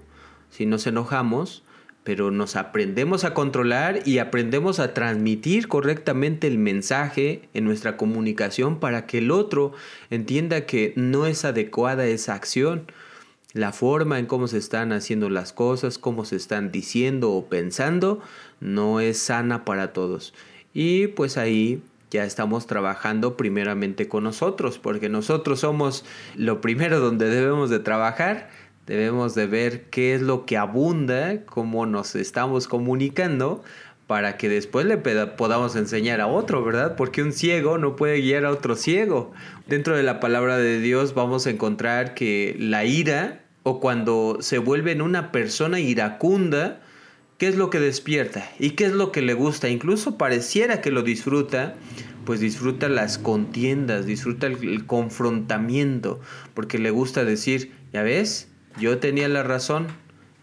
Si 0.50 0.66
nos 0.66 0.86
enojamos, 0.88 1.64
pero 2.04 2.32
nos 2.32 2.56
aprendemos 2.56 3.24
a 3.24 3.34
controlar 3.34 4.02
y 4.06 4.18
aprendemos 4.18 4.80
a 4.80 4.94
transmitir 4.94 5.68
correctamente 5.68 6.48
el 6.48 6.58
mensaje 6.58 7.48
en 7.54 7.64
nuestra 7.64 7.96
comunicación 7.96 8.80
para 8.80 9.06
que 9.06 9.20
el 9.20 9.32
otro 9.32 9.74
entienda 10.10 10.66
que 10.66 10.94
no 10.96 11.28
es 11.28 11.46
adecuada 11.46 12.06
esa 12.06 12.34
acción. 12.34 12.92
La 13.54 13.72
forma 13.72 14.18
en 14.18 14.26
cómo 14.26 14.48
se 14.48 14.58
están 14.58 14.92
haciendo 14.92 15.30
las 15.30 15.54
cosas, 15.54 15.98
cómo 15.98 16.26
se 16.26 16.38
están 16.38 16.72
diciendo 16.72 17.32
o 17.32 17.48
pensando, 17.48 18.20
no 18.60 19.00
es 19.00 19.18
sana 19.18 19.64
para 19.64 19.94
todos. 19.94 20.34
Y 20.74 21.08
pues 21.08 21.38
ahí 21.38 21.82
ya 22.12 22.26
estamos 22.26 22.68
trabajando 22.68 23.36
primeramente 23.38 24.08
con 24.08 24.26
nosotros, 24.26 24.78
porque 24.78 25.10
nosotros 25.10 25.62
somos 25.62 26.06
lo 26.36 26.62
primero 26.62 27.00
donde 27.00 27.30
debemos 27.30 27.70
de 27.72 27.80
trabajar 27.80 28.50
Debemos 28.88 29.36
de 29.36 29.46
ver 29.46 29.84
qué 29.84 30.16
es 30.16 30.22
lo 30.22 30.46
que 30.46 30.58
abunda, 30.58 31.46
cómo 31.46 31.86
nos 31.86 32.16
estamos 32.16 32.68
comunicando 32.68 33.64
para 34.08 34.36
que 34.36 34.50
después 34.50 34.86
le 34.86 34.98
podamos 34.98 35.76
enseñar 35.76 36.20
a 36.20 36.28
otro, 36.28 36.62
¿verdad? 36.64 36.96
Porque 36.98 37.22
un 37.22 37.32
ciego 37.32 37.78
no 37.78 37.96
puede 37.96 38.20
guiar 38.20 38.44
a 38.44 38.52
otro 38.52 38.76
ciego. 38.76 39.32
Dentro 39.68 39.96
de 39.96 40.04
la 40.04 40.20
palabra 40.20 40.58
de 40.58 40.80
Dios 40.80 41.14
vamos 41.14 41.48
a 41.48 41.52
encontrar 41.52 42.16
que 42.16 42.58
la 42.60 42.84
ira 42.84 43.40
o 43.64 43.80
cuando 43.80 44.40
se 44.42 44.58
vuelve 44.58 44.92
en 44.92 45.02
una 45.02 45.32
persona 45.32 45.80
iracunda, 45.80 46.82
¿qué 47.42 47.48
es 47.48 47.56
lo 47.56 47.72
que 47.72 47.80
despierta? 47.80 48.48
¿Y 48.60 48.72
qué 48.72 48.86
es 48.86 48.92
lo 48.92 49.12
que 49.12 49.24
le 49.24 49.34
gusta? 49.34 49.68
Incluso 49.68 50.16
pareciera 50.16 50.80
que 50.80 50.92
lo 50.92 51.02
disfruta, 51.02 51.74
pues 52.24 52.40
disfruta 52.40 52.88
las 52.88 53.18
contiendas, 53.18 54.06
disfruta 54.06 54.46
el 54.46 54.86
confrontamiento, 54.86 56.20
porque 56.54 56.78
le 56.78 56.92
gusta 56.92 57.26
decir, 57.26 57.72
ya 57.92 58.04
ves, 58.04 58.48
yo 58.80 59.00
tenía 59.00 59.28
la 59.28 59.42
razón. 59.42 59.88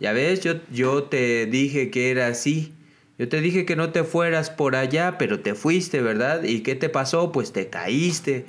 Ya 0.00 0.12
ves, 0.12 0.40
yo, 0.40 0.54
yo 0.72 1.04
te 1.04 1.46
dije 1.46 1.92
que 1.92 2.10
era 2.10 2.26
así. 2.26 2.74
Yo 3.16 3.28
te 3.28 3.40
dije 3.40 3.64
que 3.64 3.76
no 3.76 3.92
te 3.92 4.02
fueras 4.02 4.50
por 4.50 4.74
allá, 4.74 5.18
pero 5.18 5.38
te 5.38 5.54
fuiste, 5.54 6.02
¿verdad? 6.02 6.42
¿Y 6.42 6.64
qué 6.64 6.74
te 6.74 6.88
pasó? 6.88 7.30
Pues 7.30 7.52
te 7.52 7.68
caíste. 7.68 8.46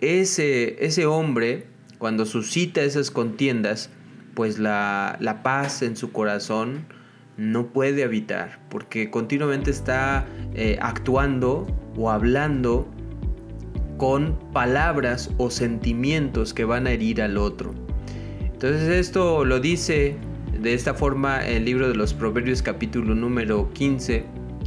Ese, 0.00 0.82
ese 0.82 1.04
hombre, 1.04 1.66
cuando 1.98 2.24
suscita 2.24 2.80
esas 2.80 3.10
contiendas, 3.10 3.90
pues 4.32 4.58
la, 4.58 5.18
la 5.20 5.42
paz 5.42 5.82
en 5.82 5.94
su 5.94 6.10
corazón 6.10 6.86
no 7.40 7.68
puede 7.72 8.04
habitar, 8.04 8.60
porque 8.68 9.08
continuamente 9.08 9.70
está 9.70 10.26
eh, 10.52 10.78
actuando 10.82 11.66
o 11.96 12.10
hablando 12.10 12.86
con 13.96 14.38
palabras 14.52 15.30
o 15.38 15.50
sentimientos 15.50 16.52
que 16.52 16.66
van 16.66 16.86
a 16.86 16.92
herir 16.92 17.22
al 17.22 17.38
otro. 17.38 17.74
Entonces 18.42 18.90
esto 18.90 19.46
lo 19.46 19.58
dice 19.58 20.16
de 20.60 20.74
esta 20.74 20.92
forma 20.92 21.42
el 21.46 21.64
libro 21.64 21.88
de 21.88 21.94
los 21.94 22.12
Proverbios 22.12 22.60
capítulo 22.60 23.14
número 23.14 23.72
15, 23.72 24.22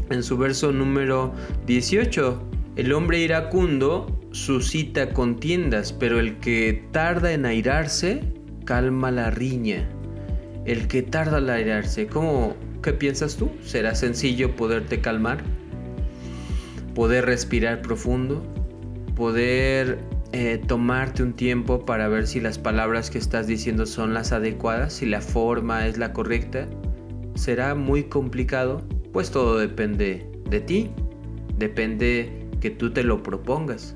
en 0.10 0.24
su 0.24 0.36
verso 0.36 0.72
número 0.72 1.32
18. 1.68 2.42
El 2.76 2.92
hombre 2.92 3.20
iracundo 3.20 4.20
suscita 4.32 5.14
contiendas, 5.14 5.94
pero 5.94 6.20
el 6.20 6.40
que 6.40 6.88
tarda 6.92 7.34
en 7.34 7.46
airarse 7.46 8.34
calma 8.66 9.12
la 9.12 9.30
riña. 9.30 9.88
El 10.66 10.88
que 10.88 11.02
tarda 11.02 11.40
en 11.40 11.50
airarse, 11.50 12.08
¿cómo, 12.08 12.56
¿qué 12.82 12.94
piensas 12.94 13.36
tú? 13.36 13.52
¿Será 13.64 13.96
sencillo 13.96 14.56
poderte 14.56 15.02
calmar? 15.02 15.44
¿Poder 16.96 17.26
respirar 17.26 17.82
profundo? 17.82 18.44
¿Poder 19.16 20.00
eh, 20.36 20.60
tomarte 20.66 21.22
un 21.22 21.34
tiempo 21.34 21.86
para 21.86 22.08
ver 22.08 22.26
si 22.26 22.40
las 22.40 22.58
palabras 22.58 23.12
que 23.12 23.20
estás 23.20 23.46
diciendo 23.46 23.86
son 23.86 24.16
las 24.16 24.32
adecuadas, 24.32 24.94
si 24.94 25.06
la 25.06 25.22
forma 25.22 25.86
es 25.86 26.00
la 26.00 26.12
correcta. 26.12 26.68
¿Será 27.36 27.76
muy 27.76 28.06
complicado? 28.06 28.82
Pues 29.12 29.30
todo 29.30 29.60
depende 29.60 30.28
de 30.50 30.60
ti, 30.60 30.90
depende 31.60 32.48
que 32.62 32.72
tú 32.72 32.92
te 32.92 33.04
lo 33.04 33.22
propongas 33.22 33.94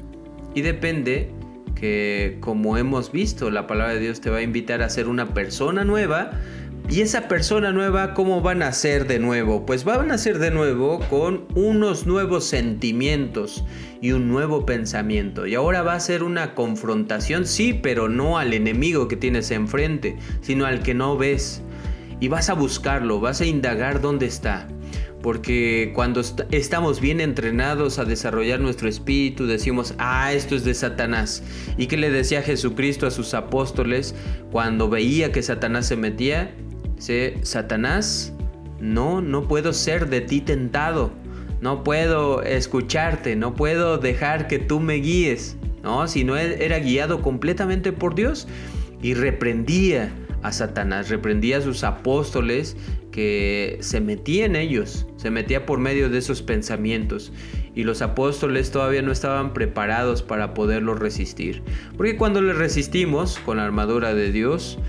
y 0.53 0.61
depende 0.61 1.31
que 1.79 2.37
como 2.39 2.77
hemos 2.77 3.11
visto 3.11 3.49
la 3.51 3.67
palabra 3.67 3.93
de 3.93 3.99
Dios 3.99 4.21
te 4.21 4.29
va 4.29 4.37
a 4.37 4.41
invitar 4.41 4.81
a 4.81 4.89
ser 4.89 5.07
una 5.07 5.33
persona 5.33 5.83
nueva 5.83 6.31
y 6.89 7.01
esa 7.01 7.27
persona 7.27 7.73
nueva, 7.73 8.13
¿cómo 8.13 8.41
van 8.41 8.63
a 8.63 8.71
ser 8.71 9.07
de 9.07 9.19
nuevo? 9.19 9.65
Pues 9.65 9.83
van 9.83 10.09
a 10.09 10.17
ser 10.17 10.39
de 10.39 10.51
nuevo 10.51 10.99
con 11.09 11.45
unos 11.53 12.07
nuevos 12.07 12.45
sentimientos 12.45 13.65
y 14.01 14.13
un 14.13 14.29
nuevo 14.29 14.65
pensamiento. 14.65 15.45
Y 15.47 15.55
ahora 15.55 15.83
va 15.83 15.95
a 15.95 15.99
ser 15.99 16.23
una 16.23 16.55
confrontación, 16.55 17.45
sí, 17.45 17.73
pero 17.73 18.07
no 18.07 18.37
al 18.37 18.53
enemigo 18.53 19.09
que 19.09 19.17
tienes 19.17 19.51
enfrente, 19.51 20.17
sino 20.39 20.65
al 20.65 20.81
que 20.81 20.93
no 20.93 21.17
ves. 21.17 21.61
Y 22.21 22.29
vas 22.29 22.49
a 22.49 22.53
buscarlo, 22.53 23.19
vas 23.19 23.41
a 23.41 23.45
indagar 23.45 23.99
dónde 23.99 24.25
está. 24.25 24.69
Porque 25.21 25.91
cuando 25.95 26.21
estamos 26.51 27.01
bien 27.01 27.19
entrenados 27.19 27.99
a 27.99 28.05
desarrollar 28.05 28.59
nuestro 28.59 28.87
espíritu, 28.87 29.47
decimos, 29.47 29.95
ah, 29.97 30.31
esto 30.33 30.55
es 30.55 30.63
de 30.63 30.73
Satanás. 30.73 31.43
¿Y 31.77 31.87
qué 31.87 31.97
le 31.97 32.11
decía 32.11 32.41
Jesucristo 32.41 33.07
a 33.07 33.11
sus 33.11 33.33
apóstoles 33.33 34.15
cuando 34.51 34.89
veía 34.89 35.31
que 35.31 35.41
Satanás 35.41 35.87
se 35.87 35.97
metía? 35.97 36.53
Dice, 36.95 37.37
Satanás, 37.41 38.33
no, 38.79 39.21
no 39.21 39.47
puedo 39.47 39.73
ser 39.73 40.09
de 40.09 40.21
ti 40.21 40.41
tentado. 40.41 41.11
No 41.61 41.83
puedo 41.83 42.43
escucharte, 42.43 43.35
no 43.35 43.55
puedo 43.55 43.97
dejar 43.97 44.47
que 44.47 44.59
tú 44.59 44.79
me 44.79 44.95
guíes. 44.95 45.57
No, 45.81 46.07
si 46.07 46.23
no 46.23 46.37
era 46.37 46.79
guiado 46.79 47.21
completamente 47.21 47.91
por 47.91 48.13
Dios 48.13 48.47
y 49.01 49.13
reprendía 49.13 50.11
a 50.43 50.51
Satanás, 50.51 51.09
reprendía 51.09 51.57
a 51.57 51.61
sus 51.61 51.83
apóstoles 51.83 52.75
se 53.17 53.99
metía 53.99 54.45
en 54.45 54.55
ellos, 54.55 55.07
se 55.15 55.31
metía 55.31 55.65
por 55.65 55.79
medio 55.79 56.09
de 56.09 56.19
esos 56.19 56.41
pensamientos 56.41 57.31
y 57.73 57.83
los 57.83 58.01
apóstoles 58.01 58.71
todavía 58.71 59.01
no 59.01 59.11
estaban 59.11 59.53
preparados 59.53 60.21
para 60.23 60.53
poderlo 60.53 60.95
resistir. 60.95 61.63
Porque 61.95 62.17
cuando 62.17 62.41
le 62.41 62.53
resistimos 62.53 63.39
con 63.39 63.57
la 63.57 63.65
armadura 63.65 64.13
de 64.13 64.31
Dios, 64.31 64.79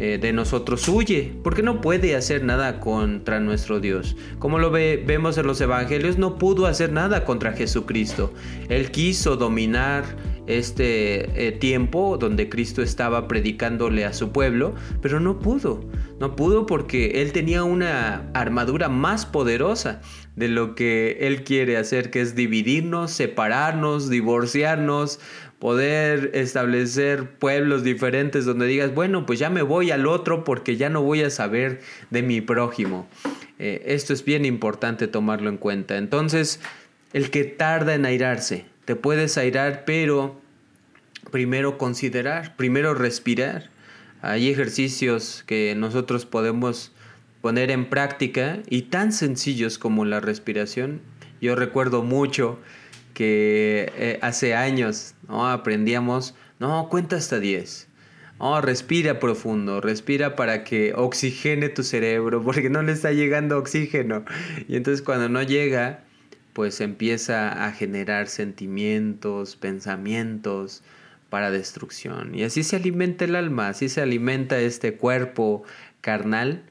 eh, 0.00 0.18
de 0.20 0.32
nosotros 0.32 0.88
huye, 0.88 1.32
porque 1.42 1.64
no 1.64 1.80
puede 1.80 2.14
hacer 2.14 2.44
nada 2.44 2.78
contra 2.78 3.40
nuestro 3.40 3.80
Dios. 3.80 4.16
Como 4.38 4.60
lo 4.60 4.70
vemos 4.70 5.36
en 5.38 5.46
los 5.48 5.60
evangelios, 5.60 6.18
no 6.18 6.38
pudo 6.38 6.66
hacer 6.66 6.92
nada 6.92 7.24
contra 7.24 7.52
Jesucristo. 7.52 8.32
Él 8.68 8.92
quiso 8.92 9.36
dominar 9.36 10.04
este 10.48 11.46
eh, 11.46 11.52
tiempo 11.52 12.16
donde 12.18 12.48
Cristo 12.48 12.82
estaba 12.82 13.28
predicándole 13.28 14.04
a 14.04 14.12
su 14.12 14.32
pueblo, 14.32 14.74
pero 15.00 15.20
no 15.20 15.38
pudo. 15.38 15.84
No 16.18 16.34
pudo 16.34 16.66
porque 16.66 17.22
Él 17.22 17.32
tenía 17.32 17.62
una 17.62 18.30
armadura 18.34 18.88
más 18.88 19.26
poderosa 19.26 20.00
de 20.36 20.48
lo 20.48 20.74
que 20.74 21.18
Él 21.20 21.44
quiere 21.44 21.76
hacer, 21.76 22.10
que 22.10 22.20
es 22.20 22.34
dividirnos, 22.34 23.12
separarnos, 23.12 24.08
divorciarnos, 24.08 25.20
poder 25.58 26.30
establecer 26.34 27.36
pueblos 27.38 27.82
diferentes 27.82 28.44
donde 28.44 28.66
digas, 28.66 28.94
bueno, 28.94 29.26
pues 29.26 29.38
ya 29.38 29.50
me 29.50 29.62
voy 29.62 29.90
al 29.90 30.06
otro 30.06 30.44
porque 30.44 30.76
ya 30.76 30.88
no 30.88 31.02
voy 31.02 31.22
a 31.22 31.30
saber 31.30 31.80
de 32.10 32.22
mi 32.22 32.40
prójimo. 32.40 33.08
Eh, 33.58 33.82
esto 33.86 34.12
es 34.12 34.24
bien 34.24 34.44
importante 34.44 35.08
tomarlo 35.08 35.48
en 35.50 35.56
cuenta. 35.56 35.98
Entonces, 35.98 36.60
el 37.12 37.30
que 37.30 37.44
tarda 37.44 37.94
en 37.94 38.06
airarse, 38.06 38.66
te 38.88 38.96
puedes 38.96 39.36
airar, 39.36 39.84
pero 39.84 40.40
primero 41.30 41.76
considerar, 41.76 42.56
primero 42.56 42.94
respirar. 42.94 43.68
Hay 44.22 44.48
ejercicios 44.48 45.44
que 45.46 45.74
nosotros 45.76 46.24
podemos 46.24 46.92
poner 47.42 47.70
en 47.70 47.90
práctica 47.90 48.60
y 48.70 48.84
tan 48.84 49.12
sencillos 49.12 49.76
como 49.76 50.06
la 50.06 50.20
respiración. 50.20 51.02
Yo 51.42 51.54
recuerdo 51.54 52.02
mucho 52.02 52.60
que 53.12 53.92
eh, 53.94 54.18
hace 54.22 54.54
años 54.54 55.12
¿no? 55.28 55.46
aprendíamos, 55.46 56.34
no, 56.58 56.88
cuenta 56.88 57.16
hasta 57.16 57.40
10. 57.40 57.88
No, 58.40 58.62
respira 58.62 59.20
profundo, 59.20 59.82
respira 59.82 60.34
para 60.34 60.64
que 60.64 60.94
oxigene 60.96 61.68
tu 61.68 61.82
cerebro, 61.82 62.42
porque 62.46 62.70
no 62.70 62.82
le 62.82 62.92
está 62.92 63.12
llegando 63.12 63.58
oxígeno. 63.58 64.24
Y 64.66 64.76
entonces 64.76 65.02
cuando 65.02 65.28
no 65.28 65.42
llega, 65.42 66.04
pues 66.58 66.80
empieza 66.80 67.66
a 67.66 67.70
generar 67.70 68.26
sentimientos, 68.26 69.54
pensamientos 69.54 70.82
para 71.30 71.52
destrucción. 71.52 72.34
Y 72.34 72.42
así 72.42 72.64
se 72.64 72.74
alimenta 72.74 73.26
el 73.26 73.36
alma, 73.36 73.68
así 73.68 73.88
se 73.88 74.00
alimenta 74.00 74.58
este 74.58 74.96
cuerpo 74.96 75.62
carnal 76.00 76.64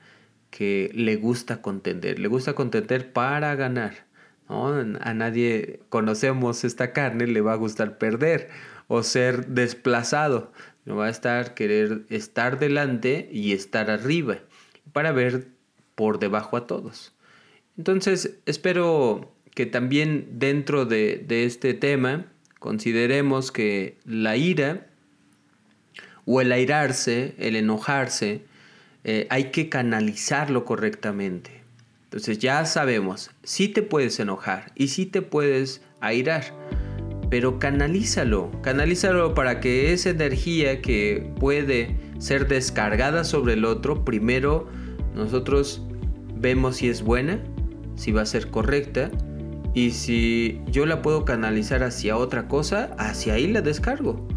que 0.50 0.91
le 0.94 1.15
gusta 1.15 1.62
contender, 1.62 2.20
le 2.20 2.27
gusta 2.27 2.51
contender 2.51 3.13
para 3.13 3.56
ganar. 3.56 3.94
A 4.50 5.13
nadie 5.13 5.79
conocemos 5.88 6.65
esta 6.65 6.91
carne, 6.91 7.25
le 7.25 7.39
va 7.39 7.53
a 7.53 7.56
gustar 7.56 7.98
perder 7.98 8.50
o 8.89 9.03
ser 9.03 9.48
desplazado. 9.48 10.51
No 10.84 10.98
va 10.98 11.06
a 11.06 11.10
estar 11.10 11.53
querer 11.53 12.01
estar 12.10 12.60
delante 12.60 13.29
y 13.32 13.53
estar 13.53 13.89
arriba 13.89 14.39
para 14.91 15.13
ver 15.13 15.48
por 15.96 16.20
debajo 16.20 16.58
a 16.58 16.67
todos. 16.67 17.13
Entonces, 17.77 18.38
espero 18.46 19.34
que 19.58 19.66
también 19.66 20.28
dentro 20.34 20.86
de, 20.86 21.26
de 21.28 21.46
este 21.46 21.74
tema 21.74 22.28
consideremos 22.60 23.52
que 23.52 23.98
la 24.06 24.38
ira 24.38 24.86
o 26.26 26.42
el 26.42 26.52
airarse, 26.52 27.34
el 27.40 27.56
enojarse, 27.56 28.44
eh, 29.04 29.26
hay 29.32 29.46
que 29.46 29.68
canalizarlo 29.68 30.64
correctamente. 30.64 31.64
Entonces 32.04 32.38
ya 32.38 32.64
sabemos, 32.66 33.32
sí 33.42 33.68
te 33.68 33.82
puedes 33.82 34.20
enojar 34.20 34.72
y 34.76 34.90
sí 34.90 35.08
te 35.08 35.24
puedes 35.24 35.82
airar, 36.02 36.44
pero 37.32 37.58
canalízalo, 37.58 38.52
canalízalo 38.62 39.34
para 39.34 39.60
que 39.60 39.92
esa 39.92 40.12
energía 40.12 40.84
que 40.84 41.34
puede 41.40 41.98
ser 42.20 42.48
descargada 42.48 43.24
sobre 43.24 43.54
el 43.54 43.66
otro, 43.66 44.06
primero 44.06 44.68
nosotros 45.16 45.82
vemos 46.36 46.76
si 46.76 46.90
es 46.90 47.02
buena, 47.02 47.40
si 47.96 48.12
va 48.12 48.22
a 48.22 48.28
ser 48.28 48.52
correcta, 48.52 49.10
y 49.77 49.91
si 49.91 50.60
yo 50.72 50.88
la 50.88 51.03
puedo 51.03 51.24
canalizar 51.24 51.84
hacia 51.84 52.17
otra 52.17 52.48
cosa, 52.48 52.96
hacia 52.98 53.36
ahí 53.36 53.46
la 53.46 53.62
descargo. 53.62 54.27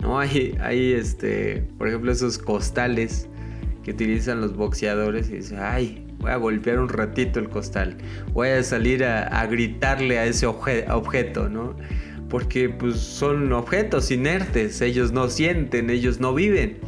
¿No? 0.00 0.18
Hay, 0.20 0.56
hay 0.58 0.92
este, 0.92 1.68
por 1.76 1.88
ejemplo, 1.88 2.10
esos 2.10 2.38
costales 2.38 3.28
que 3.84 3.90
utilizan 3.90 4.40
los 4.40 4.56
boxeadores 4.56 5.28
y 5.28 5.34
dicen, 5.34 5.58
ay, 5.60 6.06
voy 6.18 6.30
a 6.30 6.36
golpear 6.36 6.78
un 6.78 6.88
ratito 6.88 7.38
el 7.40 7.50
costal, 7.50 7.98
voy 8.32 8.48
a 8.48 8.62
salir 8.62 9.04
a, 9.04 9.44
gritarle 9.46 10.18
a 10.18 10.24
ese 10.24 10.46
objeto, 10.46 11.50
¿no? 11.50 11.76
Porque 12.30 12.70
pues 12.70 12.96
son 12.96 13.52
objetos 13.52 14.10
inertes, 14.10 14.80
ellos 14.80 15.12
no 15.12 15.28
sienten, 15.28 15.90
ellos 15.90 16.20
no 16.20 16.32
viven. 16.32 16.78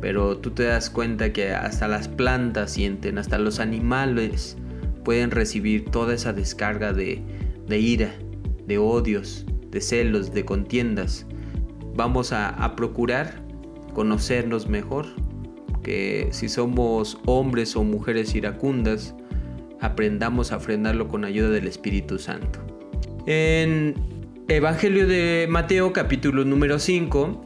Pero 0.00 0.38
tú 0.38 0.50
te 0.50 0.64
das 0.64 0.90
cuenta 0.90 1.32
que 1.32 1.52
hasta 1.52 1.86
las 1.86 2.08
plantas 2.08 2.72
sienten, 2.72 3.16
hasta 3.16 3.38
los 3.38 3.60
animales 3.60 4.56
pueden 5.04 5.30
recibir 5.30 5.84
toda 5.90 6.14
esa 6.14 6.32
descarga 6.32 6.92
de, 6.92 7.22
de 7.66 7.78
ira, 7.78 8.14
de 8.66 8.78
odios, 8.78 9.44
de 9.70 9.80
celos, 9.80 10.32
de 10.32 10.44
contiendas. 10.44 11.26
Vamos 11.94 12.32
a, 12.32 12.74
procurar 12.76 13.42
conocernos 13.92 14.68
mejor, 14.68 15.06
que 15.82 16.28
si 16.32 16.48
somos 16.48 17.18
hombres 17.26 17.76
o 17.76 17.84
mujeres 17.84 18.34
iracundas, 18.34 19.14
aprendamos 19.80 20.50
a 20.50 20.58
frenarlo 20.58 21.08
con 21.08 21.24
ayuda 21.24 21.50
del 21.50 21.68
Espíritu 21.68 22.18
Santo. 22.18 22.60
En 23.26 23.94
Evangelio 24.48 25.06
de 25.06 25.46
Mateo 25.48 25.92
capítulo 25.92 26.44
número 26.44 26.78
5, 26.78 27.44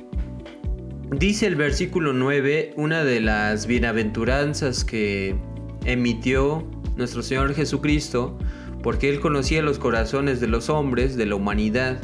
dice 1.19 1.47
el 1.47 1.57
versículo 1.57 2.13
9 2.13 2.73
una 2.77 3.05
de 3.05 3.21
las 3.21 3.67
bienaventuranzas 3.67 4.85
que 4.85 5.37
emitió 5.85 6.67
nuestro 6.97 7.23
Señor 7.23 7.55
Jesucristo, 7.55 8.39
porque 8.83 9.09
Él 9.09 9.21
conocía 9.21 9.63
los 9.63 9.79
corazones 9.79 10.41
de 10.41 10.49
los 10.49 10.71
hombres, 10.71 11.17
de 11.17 11.27
la 11.27 11.35
humanidad, 11.35 11.99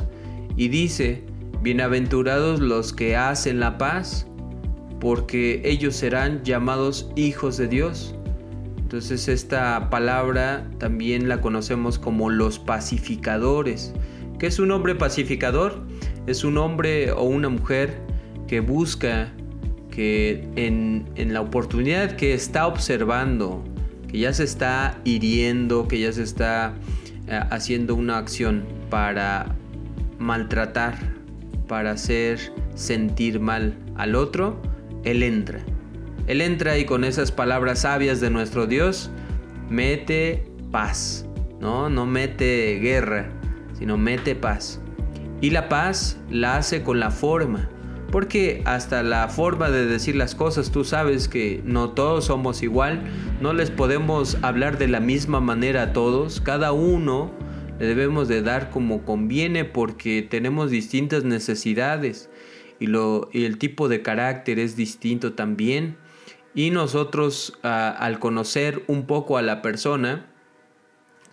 y 0.57 0.69
dice, 0.69 1.25
bienaventurados 1.63 2.61
los 2.61 2.93
que 2.93 3.17
hacen 3.17 3.61
la 3.61 3.79
paz, 3.79 4.27
porque 5.01 5.63
ellos 5.65 5.97
serán 5.97 6.43
llamados 6.45 7.11
hijos 7.17 7.57
de 7.57 7.69
Dios. 7.69 8.15
Entonces 8.79 9.29
esta 9.29 9.91
palabra 9.91 10.71
también 10.79 11.29
la 11.29 11.41
conocemos 11.41 11.99
como 11.99 12.31
los 12.31 12.59
pacificadores. 12.59 13.93
¿Qué 14.39 14.47
es 14.47 14.59
un 14.59 14.71
hombre 14.71 14.95
pacificador? 14.95 15.83
Es 16.27 16.45
un 16.45 16.59
hombre 16.59 17.13
o 17.13 17.23
una 17.23 17.49
mujer 17.49 18.01
que 18.47 18.61
busca 18.61 19.33
que 19.91 20.49
en, 20.57 21.07
la 21.33 21.41
oportunidad 21.41 22.17
que 22.17 22.35
está 22.35 22.67
observando, 22.67 23.65
que 24.15 24.21
ya 24.21 24.33
se 24.33 24.45
está 24.45 25.01
hiriendo, 25.03 25.89
que 25.89 25.99
ya 25.99 26.13
se 26.13 26.23
está 26.23 26.75
eh, 27.27 27.41
haciendo 27.51 27.97
una 27.97 28.17
acción 28.17 28.63
para 28.89 29.57
maltratar, 30.21 30.97
para 31.67 31.91
hacer 31.91 32.39
sentir 32.77 33.41
mal 33.41 33.77
al 33.97 34.15
otro, 34.15 34.63
él 35.03 35.25
entra. 35.25 35.59
Él 36.29 36.43
entra 36.43 36.79
y 36.79 36.85
con 36.85 37.03
esas 37.03 37.33
palabras 37.33 37.81
sabias 37.81 38.21
de 38.21 38.31
nuestro 38.31 38.69
Dios 38.69 39.11
mete 39.69 40.49
paz, 40.71 41.27
¿no? 41.59 41.91
No 41.91 42.07
mete 42.07 42.79
guerra, 42.81 43.31
sino 43.77 43.99
mete 43.99 44.37
paz. 44.37 44.81
Y 45.41 45.51
la 45.51 45.69
paz 45.69 46.19
la 46.31 46.59
hace 46.59 46.85
con 46.85 47.01
la 47.01 47.11
forma, 47.11 47.69
porque 48.15 48.63
hasta 48.65 49.03
la 49.03 49.27
forma 49.27 49.71
de 49.71 49.87
decir 49.87 50.15
las 50.15 50.37
cosas, 50.37 50.71
tú 50.71 50.85
sabes 50.85 51.27
que 51.27 51.61
no 51.65 51.91
todos 51.91 52.27
somos 52.27 52.63
igual, 52.63 53.03
no 53.41 53.53
les 53.53 53.73
podemos 53.73 54.39
hablar 54.41 54.79
de 54.79 54.87
la 54.87 55.01
misma 55.01 55.41
manera 55.41 55.83
a 55.83 55.93
todos, 55.93 56.41
cada 56.41 56.71
uno 56.71 57.33
le 57.81 57.89
debemos 57.89 58.29
de 58.29 58.41
dar 58.41 58.71
como 58.71 59.05
conviene 59.05 59.65
porque 59.65 60.23
tenemos 60.23 60.71
distintas 60.71 61.25
necesidades 61.25 62.31
y, 62.79 62.85
el 62.87 63.59
tipo 63.59 63.89
de 63.89 64.03
carácter 64.03 64.61
es 64.61 64.77
distinto 64.77 65.33
también. 65.33 65.97
Y 66.55 66.71
nosotros 66.71 67.59
al 67.63 68.21
conocer 68.21 68.85
un 68.87 69.07
poco 69.07 69.39
a 69.39 69.43
la 69.43 69.61
persona, 69.61 70.27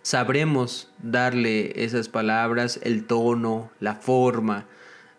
sabremos 0.02 0.90
darle 1.00 1.84
esas 1.84 2.08
palabras, 2.08 2.80
el 2.82 3.04
tono, 3.04 3.70
la 3.78 3.94
forma, 3.94 4.66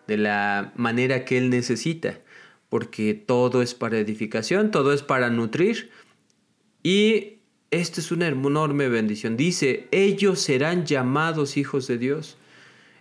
de 0.06 0.16
la 0.16 0.72
manera 0.76 1.24
que 1.24 1.38
él 1.38 1.50
necesita. 1.50 2.20
Porque 2.68 3.14
todo 3.14 3.62
es 3.62 3.74
para 3.74 3.98
edificación, 3.98 4.70
todo 4.70 4.92
es 4.92 5.02
para 5.02 5.30
nutrir. 5.30 5.90
Y 6.82 7.38
esto 7.70 8.00
es 8.00 8.10
una 8.10 8.28
enorme 8.28 8.88
bendición. 8.88 9.36
Dice, 9.36 9.88
ellos 9.90 10.40
serán 10.40 10.86
llamados 10.86 11.56
hijos 11.56 11.86
de 11.86 11.98
Dios 11.98 12.36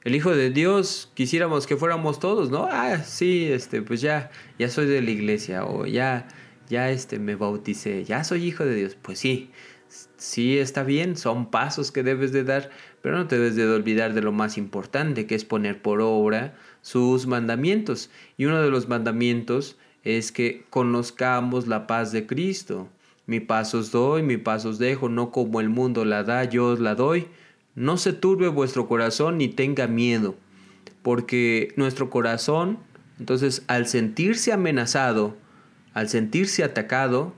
el 0.04 0.16
Hijo 0.16 0.36
de 0.36 0.50
Dios, 0.50 1.10
quisiéramos 1.14 1.66
que 1.66 1.78
fuéramos 1.78 2.20
todos, 2.20 2.52
¿no? 2.52 2.68
Ah, 2.70 3.00
sí, 3.00 3.46
este, 3.46 3.82
pues 3.82 4.02
ya, 4.02 4.32
ya 4.60 4.70
soy 4.70 4.86
de 4.86 5.02
la 5.02 5.10
iglesia, 5.10 5.66
o 5.66 5.86
ya, 5.86 6.28
ya 6.70 6.90
este, 6.92 7.20
me 7.20 7.36
bauticé, 7.36 8.04
ya 8.04 8.26
soy 8.26 8.46
hijo 8.46 8.66
de 8.66 8.76
Dios. 8.76 8.98
Pues 9.02 9.20
sí, 9.20 9.52
sí 10.18 10.58
está 10.58 10.84
bien, 10.84 11.16
son 11.16 11.50
pasos 11.50 11.94
que 11.94 12.04
debes 12.04 12.34
de 12.34 12.44
dar, 12.44 12.70
pero 13.02 13.16
no 13.16 13.28
te 13.28 13.38
debes 13.38 13.56
de 13.56 13.66
olvidar 13.66 14.14
de 14.14 14.22
lo 14.22 14.34
más 14.34 14.58
importante, 14.58 15.26
que 15.26 15.36
es 15.36 15.46
poner 15.46 15.82
por 15.82 16.02
obra 16.02 16.54
sus 16.84 17.26
mandamientos. 17.26 18.12
Y 18.38 18.46
uno 18.46 18.62
de 18.62 18.70
los 18.70 18.88
mandamientos 18.88 19.78
es 20.04 20.32
que 20.32 20.66
conozcamos 20.70 21.66
la 21.68 21.88
paz 21.88 22.12
de 22.12 22.28
Cristo. 22.28 22.88
Mi 23.26 23.40
paz 23.40 23.74
os 23.74 23.92
doy, 23.92 24.22
mi 24.22 24.38
paz 24.38 24.66
os 24.66 24.78
dejo, 24.78 25.10
no 25.10 25.32
como 25.32 25.62
el 25.62 25.70
mundo 25.70 26.06
la 26.06 26.24
da, 26.24 26.44
yo 26.44 26.68
os 26.68 26.80
la 26.80 26.94
doy. 26.94 27.28
No 27.74 27.98
se 27.98 28.14
turbe 28.14 28.50
vuestro 28.50 28.88
corazón 28.88 29.40
ni 29.40 29.48
tenga 29.48 29.88
miedo, 29.88 30.36
porque 31.02 31.74
nuestro 31.78 32.12
corazón, 32.12 32.78
entonces 33.18 33.64
al 33.68 33.88
sentirse 33.88 34.52
amenazado, 34.52 35.36
al 35.94 36.10
sentirse 36.10 36.64
atacado, 36.64 37.34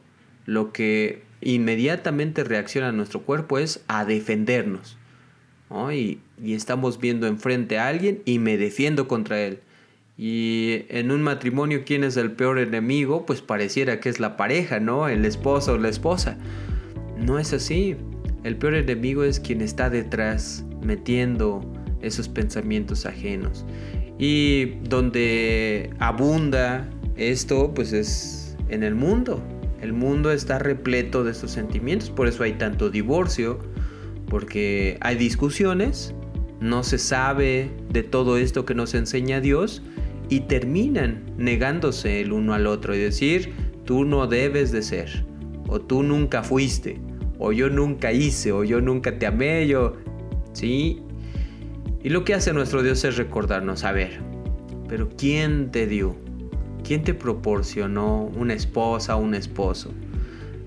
lo 0.45 0.73
que 0.73 1.23
inmediatamente 1.41 2.43
reacciona 2.43 2.91
nuestro 2.91 3.21
cuerpo 3.21 3.60
es 3.60 3.84
a 3.88 4.05
defendernos. 4.05 4.97
Y, 5.93 6.19
y, 6.41 6.53
estamos 6.53 6.99
viendo 6.99 7.27
enfrente 7.27 7.77
a 7.77 7.87
alguien 7.87 8.21
y 8.25 8.39
me 8.39 8.57
defiendo 8.57 9.07
contra 9.07 9.41
él. 9.41 9.59
Y 10.17 10.85
en 10.89 11.11
un 11.11 11.21
matrimonio, 11.21 11.83
¿quién 11.85 12.03
es 12.03 12.15
el 12.15 12.31
peor 12.31 12.59
enemigo? 12.59 13.25
Pues 13.25 13.41
pareciera 13.41 13.99
que 13.99 14.09
es 14.09 14.19
la 14.19 14.37
pareja, 14.37 14.79
¿no? 14.79 15.09
El 15.09 15.25
esposo 15.25 15.73
o 15.73 15.77
la 15.77 15.89
esposa. 15.89 16.37
No 17.17 17.37
es 17.37 17.51
así. 17.53 17.97
El 18.43 18.55
peor 18.55 18.75
enemigo 18.75 19.23
es 19.23 19.39
quien 19.39 19.61
está 19.61 19.89
detrás, 19.89 20.63
metiendo 20.81 21.61
esos 22.01 22.29
pensamientos 22.29 23.05
ajenos. 23.05 23.65
Y 24.17 24.77
donde 24.87 25.89
abunda 25.99 26.89
esto, 27.17 27.73
pues 27.73 27.91
es 27.91 28.55
en 28.69 28.83
el 28.83 28.95
mundo. 28.95 29.41
El 29.81 29.93
mundo 29.93 30.31
está 30.31 30.59
repleto 30.59 31.23
de 31.23 31.31
estos 31.31 31.51
sentimientos, 31.51 32.09
por 32.09 32.27
eso 32.27 32.43
hay 32.43 32.53
tanto 32.53 32.89
divorcio, 32.89 33.59
porque 34.29 34.97
hay 35.01 35.15
discusiones, 35.15 36.13
no 36.59 36.83
se 36.83 36.97
sabe 36.97 37.71
de 37.89 38.03
todo 38.03 38.37
esto 38.37 38.65
que 38.65 38.75
nos 38.75 38.93
enseña 38.93 39.41
Dios 39.41 39.81
y 40.29 40.41
terminan 40.41 41.23
negándose 41.37 42.21
el 42.21 42.31
uno 42.31 42.53
al 42.53 42.67
otro 42.67 42.95
y 42.95 42.99
decir, 42.99 43.53
tú 43.85 44.05
no 44.05 44.27
debes 44.27 44.71
de 44.71 44.81
ser, 44.81 45.25
o 45.67 45.79
tú 45.79 46.03
nunca 46.03 46.43
fuiste, 46.43 46.99
o 47.37 47.51
yo 47.51 47.69
nunca 47.69 48.11
hice, 48.11 48.51
o 48.51 48.63
yo 48.63 48.81
nunca 48.81 49.17
te 49.17 49.25
amé, 49.25 49.67
yo... 49.67 49.93
¿Sí? 50.53 51.01
Y 52.01 52.09
lo 52.09 52.23
que 52.23 52.33
hace 52.33 52.53
nuestro 52.53 52.81
Dios 52.81 53.03
es 53.03 53.17
recordarnos, 53.17 53.83
a 53.83 53.91
ver, 53.91 54.21
pero 54.87 55.09
¿quién 55.17 55.71
te 55.71 55.85
dio? 55.85 56.15
¿Quién 56.83 57.03
te 57.03 57.13
proporcionó 57.13 58.31
una 58.37 58.53
esposa 58.53 59.15
o 59.15 59.19
un 59.19 59.33
esposo? 59.33 59.91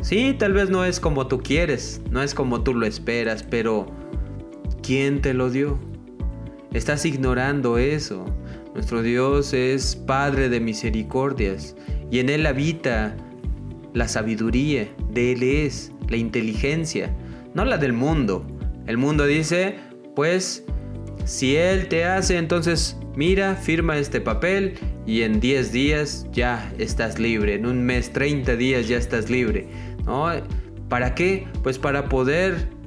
Sí, 0.03 0.35
tal 0.39 0.53
vez 0.53 0.69
no 0.69 0.85
es 0.85 1.01
como 1.01 1.27
tú 1.27 1.41
quieres, 1.41 2.03
no 2.11 2.23
es 2.23 2.35
como 2.35 2.63
tú 2.63 2.75
lo 2.75 2.87
esperas, 2.87 3.43
pero 3.43 3.87
¿quién 4.89 5.21
te 5.21 5.35
lo 5.35 5.51
dio? 5.51 5.79
Estás 6.73 7.05
ignorando 7.05 7.77
eso. 7.77 8.25
Nuestro 8.73 9.03
Dios 9.03 9.53
es 9.53 9.95
Padre 9.95 10.49
de 10.49 10.61
misericordias 10.61 11.77
y 12.11 12.21
en 12.21 12.31
Él 12.31 12.47
habita 12.47 13.15
la 13.93 14.09
sabiduría, 14.09 14.89
de 15.11 15.33
Él 15.33 15.43
es 15.43 15.93
la 16.09 16.17
inteligencia, 16.17 17.15
no 17.53 17.67
la 17.67 17.77
del 17.77 17.93
mundo. 17.93 18.47
El 18.87 18.97
mundo 18.97 19.27
dice, 19.27 19.77
pues, 20.17 20.65
si 21.27 21.57
Él 21.57 21.89
te 21.89 22.07
hace, 22.07 22.39
entonces 22.39 22.97
mira, 23.15 23.57
firma 23.57 23.99
este 23.99 24.23
papel 24.23 24.79
y 25.05 25.21
en 25.21 25.39
10 25.39 25.71
días 25.71 26.27
ya 26.33 26.73
estás 26.79 27.19
libre, 27.19 27.57
en 27.57 27.67
un 27.67 27.85
mes, 27.85 28.11
30 28.11 28.57
días 28.57 28.89
ya 28.89 28.97
estás 28.97 29.29
libre. 29.29 29.69
¿no? 30.07 30.31
¿Para 30.89 31.15
qué? 31.15 31.47
Pues 31.63 31.79
para 31.79 32.09
poder 32.09 32.78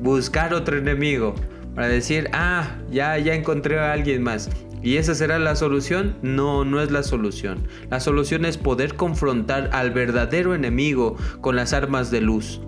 buscar 0.00 0.54
otro 0.54 0.78
enemigo, 0.78 1.34
para 1.74 1.88
decir, 1.88 2.28
ah, 2.32 2.76
ya, 2.90 3.16
ya 3.18 3.34
encontré 3.34 3.78
a 3.78 3.92
alguien 3.92 4.22
más. 4.22 4.50
¿Y 4.82 4.96
esa 4.96 5.14
será 5.14 5.38
la 5.38 5.56
solución? 5.56 6.16
No, 6.22 6.64
no 6.64 6.80
es 6.80 6.90
la 6.90 7.02
solución. 7.02 7.68
La 7.90 8.00
solución 8.00 8.44
es 8.44 8.56
poder 8.56 8.94
confrontar 8.94 9.70
al 9.72 9.90
verdadero 9.90 10.54
enemigo 10.54 11.16
con 11.40 11.54
las 11.54 11.72
armas 11.72 12.10
de 12.10 12.22
luz. 12.22 12.60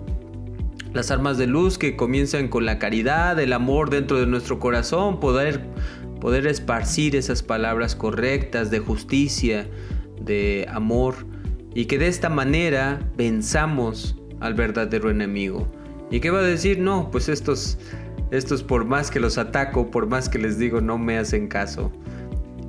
Las 0.93 1.09
armas 1.09 1.39
de 1.39 1.47
luz 1.47 1.79
que 1.79 1.95
comienzan 1.95 2.49
con 2.49 2.67
la 2.67 2.77
caridad, 2.77 3.39
el 3.39 3.51
amor 3.51 3.89
dentro 3.89 4.19
de 4.19 4.27
nuestro 4.27 4.59
corazón, 4.59 5.19
poder 5.19 5.61
poder 6.23 6.47
esparcir 6.47 7.17
esas 7.17 7.43
palabras 7.43 7.97
correctas 7.97 8.71
de 8.71 8.79
justicia, 8.79 9.67
de 10.21 10.65
amor, 10.71 11.15
y 11.75 11.83
que 11.83 11.97
de 11.97 12.07
esta 12.07 12.29
manera 12.29 13.01
venzamos 13.17 14.15
al 14.39 14.53
verdadero 14.53 15.09
enemigo. 15.09 15.67
¿Y 16.13 16.19
qué 16.19 16.29
va 16.29 16.41
a 16.41 16.43
decir? 16.43 16.77
No, 16.77 17.09
pues 17.09 17.27
estos, 17.27 17.79
estos 18.29 18.61
por 18.61 18.85
más 18.85 19.09
que 19.09 19.19
los 19.19 19.39
ataco, 19.39 19.89
por 19.89 20.05
más 20.05 20.29
que 20.29 20.37
les 20.37 20.59
digo, 20.59 20.79
no 20.79 20.99
me 20.99 21.17
hacen 21.17 21.47
caso. 21.47 21.91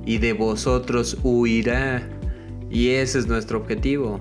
Y 0.03 0.17
de 0.17 0.33
vosotros 0.33 1.19
huirá. 1.21 2.09
Y 2.71 2.89
ese 2.89 3.19
es 3.19 3.27
nuestro 3.27 3.59
objetivo. 3.59 4.19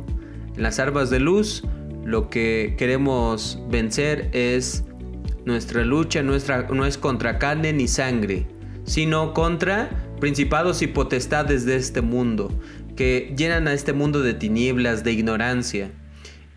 En 0.54 0.62
las 0.62 0.78
armas 0.78 1.08
de 1.08 1.20
luz, 1.20 1.64
lo 2.04 2.28
que 2.28 2.74
queremos 2.76 3.58
vencer 3.70 4.28
es 4.34 4.84
nuestra 5.46 5.86
lucha 5.86 6.22
nuestra, 6.22 6.68
no 6.68 6.84
es 6.84 6.98
contra 6.98 7.38
carne 7.38 7.72
ni 7.72 7.88
sangre, 7.88 8.46
sino 8.84 9.32
contra 9.32 9.88
principados 10.20 10.82
y 10.82 10.86
potestades 10.86 11.64
de 11.64 11.76
este 11.76 12.02
mundo, 12.02 12.52
que 12.94 13.34
llenan 13.38 13.68
a 13.68 13.72
este 13.72 13.94
mundo 13.94 14.20
de 14.20 14.34
tinieblas, 14.34 15.02
de 15.02 15.12
ignorancia. 15.12 15.92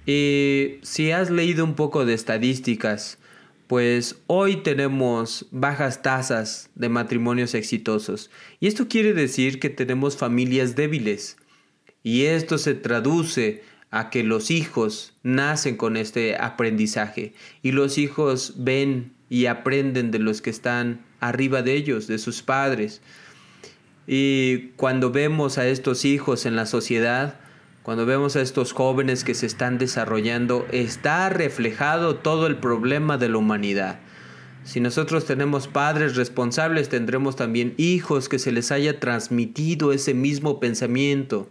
Y 0.08 0.80
si 0.84 1.12
has 1.12 1.30
leído 1.30 1.66
un 1.66 1.76
poco 1.76 2.06
de 2.06 2.14
estadísticas, 2.14 3.20
pues 3.68 4.16
hoy 4.28 4.64
tenemos 4.64 5.48
bajas 5.52 6.02
tasas 6.02 6.70
de 6.76 6.88
matrimonios 6.88 7.54
exitosos. 7.54 8.32
Y 8.62 8.68
esto 8.68 8.88
quiere 8.88 9.14
decir 9.14 9.60
que 9.60 9.70
tenemos 9.70 10.16
familias 10.16 10.78
débiles. 10.78 11.36
Y 12.04 12.24
esto 12.24 12.58
se 12.58 12.74
traduce 12.74 13.64
a 13.92 14.10
que 14.10 14.24
los 14.24 14.50
hijos 14.50 15.14
nacen 15.24 15.76
con 15.76 15.98
este 15.98 16.38
aprendizaje. 16.38 17.34
Y 17.62 17.74
los 17.74 17.98
hijos 17.98 18.54
ven 18.56 19.12
y 19.30 19.48
aprenden 19.48 20.12
de 20.12 20.20
los 20.20 20.42
que 20.42 20.52
están 20.52 21.06
arriba 21.20 21.64
de 21.64 21.74
ellos, 21.74 22.08
de 22.08 22.18
sus 22.18 22.42
padres. 22.42 23.02
Y 24.08 24.70
cuando 24.78 25.12
vemos 25.12 25.58
a 25.58 25.68
estos 25.68 26.06
hijos 26.06 26.46
en 26.46 26.56
la 26.56 26.66
sociedad, 26.66 27.42
cuando 27.88 28.06
vemos 28.06 28.36
a 28.36 28.42
estos 28.42 28.74
jóvenes 28.74 29.24
que 29.24 29.34
se 29.34 29.46
están 29.46 29.78
desarrollando, 29.78 30.68
está 30.74 31.30
reflejado 31.30 32.18
todo 32.18 32.46
el 32.46 32.58
problema 32.58 33.18
de 33.18 33.30
la 33.30 33.38
humanidad. 33.38 34.00
Si 34.66 34.82
nosotros 34.82 35.24
tenemos 35.24 35.70
padres 35.70 36.18
responsables, 36.18 36.90
tendremos 36.90 37.38
también 37.38 37.76
hijos 37.78 38.28
que 38.28 38.40
se 38.40 38.52
les 38.52 38.74
haya 38.74 39.00
transmitido 39.00 39.94
ese 39.94 40.14
mismo 40.14 40.60
pensamiento. 40.60 41.50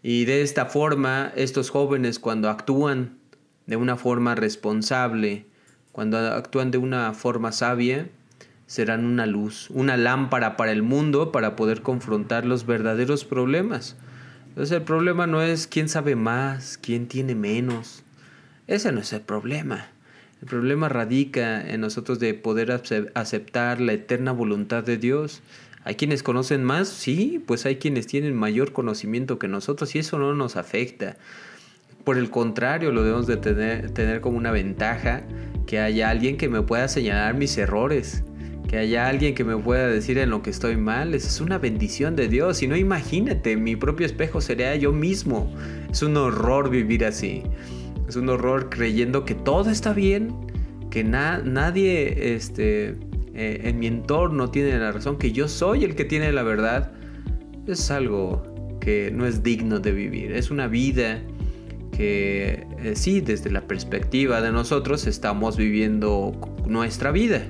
Y 0.00 0.26
de 0.26 0.42
esta 0.42 0.66
forma, 0.66 1.32
estos 1.34 1.70
jóvenes 1.70 2.20
cuando 2.20 2.48
actúan 2.48 3.18
de 3.66 3.74
una 3.74 3.96
forma 3.96 4.36
responsable, 4.36 5.44
cuando 5.90 6.18
actúan 6.18 6.70
de 6.70 6.78
una 6.78 7.14
forma 7.14 7.50
sabia, 7.50 8.08
serán 8.68 9.04
una 9.04 9.26
luz, 9.26 9.70
una 9.70 9.96
lámpara 9.96 10.56
para 10.56 10.70
el 10.70 10.84
mundo 10.84 11.32
para 11.32 11.56
poder 11.56 11.82
confrontar 11.82 12.46
los 12.46 12.64
verdaderos 12.64 13.24
problemas. 13.24 13.96
Entonces 14.56 14.78
el 14.78 14.84
problema 14.84 15.26
no 15.26 15.42
es 15.42 15.66
quién 15.66 15.90
sabe 15.90 16.16
más, 16.16 16.78
quién 16.78 17.08
tiene 17.08 17.34
menos. 17.34 18.02
Ese 18.66 18.90
no 18.90 19.00
es 19.00 19.12
el 19.12 19.20
problema. 19.20 19.88
El 20.40 20.48
problema 20.48 20.88
radica 20.88 21.60
en 21.60 21.82
nosotros 21.82 22.18
de 22.20 22.32
poder 22.32 22.72
aceptar 23.12 23.82
la 23.82 23.92
eterna 23.92 24.32
voluntad 24.32 24.82
de 24.82 24.96
Dios. 24.96 25.42
Hay 25.84 25.96
quienes 25.96 26.22
conocen 26.22 26.64
más, 26.64 26.88
sí, 26.88 27.44
pues 27.46 27.66
hay 27.66 27.76
quienes 27.76 28.06
tienen 28.06 28.34
mayor 28.34 28.72
conocimiento 28.72 29.38
que 29.38 29.46
nosotros 29.46 29.94
y 29.94 29.98
eso 29.98 30.18
no 30.18 30.32
nos 30.32 30.56
afecta. 30.56 31.18
Por 32.04 32.16
el 32.16 32.30
contrario, 32.30 32.92
lo 32.92 33.02
debemos 33.02 33.26
de 33.26 33.36
tener, 33.36 33.90
tener 33.90 34.22
como 34.22 34.38
una 34.38 34.52
ventaja 34.52 35.22
que 35.66 35.80
haya 35.80 36.08
alguien 36.08 36.38
que 36.38 36.48
me 36.48 36.62
pueda 36.62 36.88
señalar 36.88 37.34
mis 37.34 37.58
errores 37.58 38.24
que 38.68 38.78
haya 38.78 39.08
alguien 39.08 39.34
que 39.34 39.44
me 39.44 39.56
pueda 39.56 39.86
decir 39.86 40.18
en 40.18 40.30
lo 40.30 40.42
que 40.42 40.50
estoy 40.50 40.76
mal, 40.76 41.14
es 41.14 41.40
una 41.40 41.58
bendición 41.58 42.16
de 42.16 42.28
Dios. 42.28 42.62
Y 42.62 42.68
no 42.68 42.76
imagínate, 42.76 43.56
mi 43.56 43.76
propio 43.76 44.06
espejo 44.06 44.40
sería 44.40 44.74
yo 44.76 44.92
mismo. 44.92 45.52
Es 45.90 46.02
un 46.02 46.16
horror 46.16 46.70
vivir 46.70 47.04
así. 47.04 47.42
Es 48.08 48.16
un 48.16 48.28
horror 48.28 48.68
creyendo 48.68 49.24
que 49.24 49.34
todo 49.34 49.70
está 49.70 49.92
bien, 49.92 50.34
que 50.90 51.04
nadie 51.04 52.34
este, 52.34 52.96
eh, 53.34 53.60
en 53.64 53.78
mi 53.78 53.86
entorno 53.86 54.50
tiene 54.50 54.78
la 54.78 54.92
razón, 54.92 55.16
que 55.18 55.32
yo 55.32 55.48
soy 55.48 55.84
el 55.84 55.94
que 55.94 56.04
tiene 56.04 56.32
la 56.32 56.42
verdad. 56.42 56.92
Es 57.66 57.90
algo 57.90 58.42
que 58.80 59.10
no 59.12 59.26
es 59.26 59.42
digno 59.42 59.78
de 59.78 59.92
vivir. 59.92 60.32
Es 60.32 60.50
una 60.50 60.66
vida 60.66 61.22
que 61.92 62.66
eh, 62.82 62.92
sí, 62.94 63.20
desde 63.20 63.50
la 63.50 63.62
perspectiva 63.62 64.40
de 64.40 64.52
nosotros 64.52 65.06
estamos 65.06 65.56
viviendo 65.56 66.32
nuestra 66.66 67.10
vida 67.10 67.46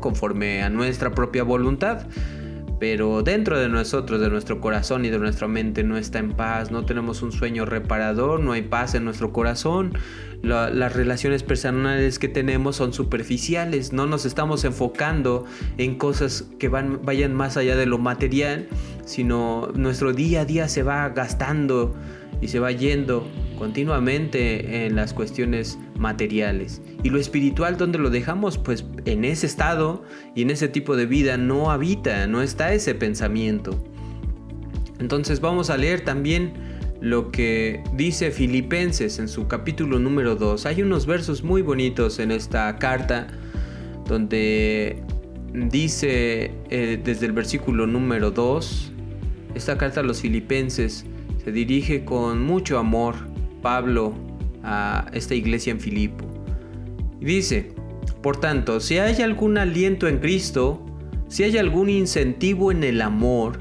conforme 0.00 0.62
a 0.62 0.70
nuestra 0.70 1.10
propia 1.10 1.42
voluntad. 1.42 2.06
Pero 2.82 3.22
dentro 3.22 3.60
de 3.60 3.68
nosotros, 3.68 4.20
de 4.20 4.28
nuestro 4.28 4.60
corazón 4.60 5.04
y 5.04 5.08
de 5.08 5.20
nuestra 5.20 5.46
mente 5.46 5.84
no 5.84 5.96
está 5.96 6.18
en 6.18 6.32
paz, 6.32 6.72
no 6.72 6.84
tenemos 6.84 7.22
un 7.22 7.30
sueño 7.30 7.64
reparador, 7.64 8.40
no 8.40 8.50
hay 8.50 8.62
paz 8.62 8.96
en 8.96 9.04
nuestro 9.04 9.32
corazón. 9.32 9.96
las 10.42 10.92
relaciones 10.92 11.44
personales 11.44 12.18
que 12.18 12.26
tenemos 12.26 12.74
son 12.74 12.92
superficiales, 12.92 13.92
no 13.92 14.06
nos 14.06 14.24
estamos 14.24 14.64
enfocando 14.64 15.44
en 15.78 15.96
cosas 15.96 16.46
que 16.58 16.68
van, 16.68 16.98
vayan 17.04 17.32
más 17.34 17.56
allá 17.56 17.76
de 17.76 17.86
lo 17.86 17.98
material, 17.98 18.66
sino 19.04 19.68
nuestro 19.76 20.12
día 20.12 20.40
a 20.40 20.44
día 20.44 20.66
se 20.66 20.82
va 20.82 21.08
gastando 21.10 21.94
y 22.42 22.48
se 22.48 22.58
va 22.58 22.72
yendo 22.72 23.26
continuamente 23.56 24.84
en 24.84 24.96
las 24.96 25.14
cuestiones 25.14 25.78
materiales. 25.96 26.82
Y 27.04 27.10
lo 27.10 27.18
espiritual, 27.18 27.78
donde 27.78 27.98
lo 27.98 28.10
dejamos? 28.10 28.58
Pues 28.58 28.84
en 29.04 29.24
ese 29.24 29.46
estado 29.46 30.02
y 30.34 30.42
en 30.42 30.50
ese 30.50 30.68
tipo 30.68 30.96
de 30.96 31.06
vida 31.06 31.36
no 31.36 31.70
habita, 31.70 32.26
no 32.26 32.42
está 32.42 32.74
ese 32.74 32.94
pensamiento. 32.94 33.82
Entonces 34.98 35.40
vamos 35.40 35.70
a 35.70 35.76
leer 35.76 36.02
también 36.02 36.52
lo 37.00 37.30
que 37.30 37.82
dice 37.94 38.30
Filipenses 38.32 39.18
en 39.18 39.28
su 39.28 39.46
capítulo 39.46 40.00
número 40.00 40.34
2. 40.34 40.66
Hay 40.66 40.82
unos 40.82 41.06
versos 41.06 41.44
muy 41.44 41.62
bonitos 41.62 42.18
en 42.18 42.32
esta 42.32 42.76
carta 42.78 43.28
donde 44.06 45.00
dice 45.52 46.52
eh, 46.70 47.00
desde 47.02 47.26
el 47.26 47.32
versículo 47.32 47.86
número 47.86 48.32
2, 48.32 48.92
esta 49.54 49.78
carta 49.78 50.00
a 50.00 50.02
los 50.02 50.20
filipenses 50.20 51.04
se 51.42 51.52
dirige 51.52 52.04
con 52.04 52.42
mucho 52.42 52.78
amor 52.78 53.14
Pablo 53.62 54.14
a 54.62 55.10
esta 55.12 55.34
iglesia 55.34 55.72
en 55.72 55.80
Filipo. 55.80 56.24
Y 57.20 57.24
dice, 57.24 57.72
por 58.22 58.36
tanto, 58.36 58.80
si 58.80 58.98
hay 58.98 59.22
algún 59.22 59.58
aliento 59.58 60.08
en 60.08 60.18
Cristo, 60.18 60.84
si 61.28 61.44
hay 61.44 61.58
algún 61.58 61.88
incentivo 61.88 62.70
en 62.70 62.84
el 62.84 63.00
amor, 63.00 63.58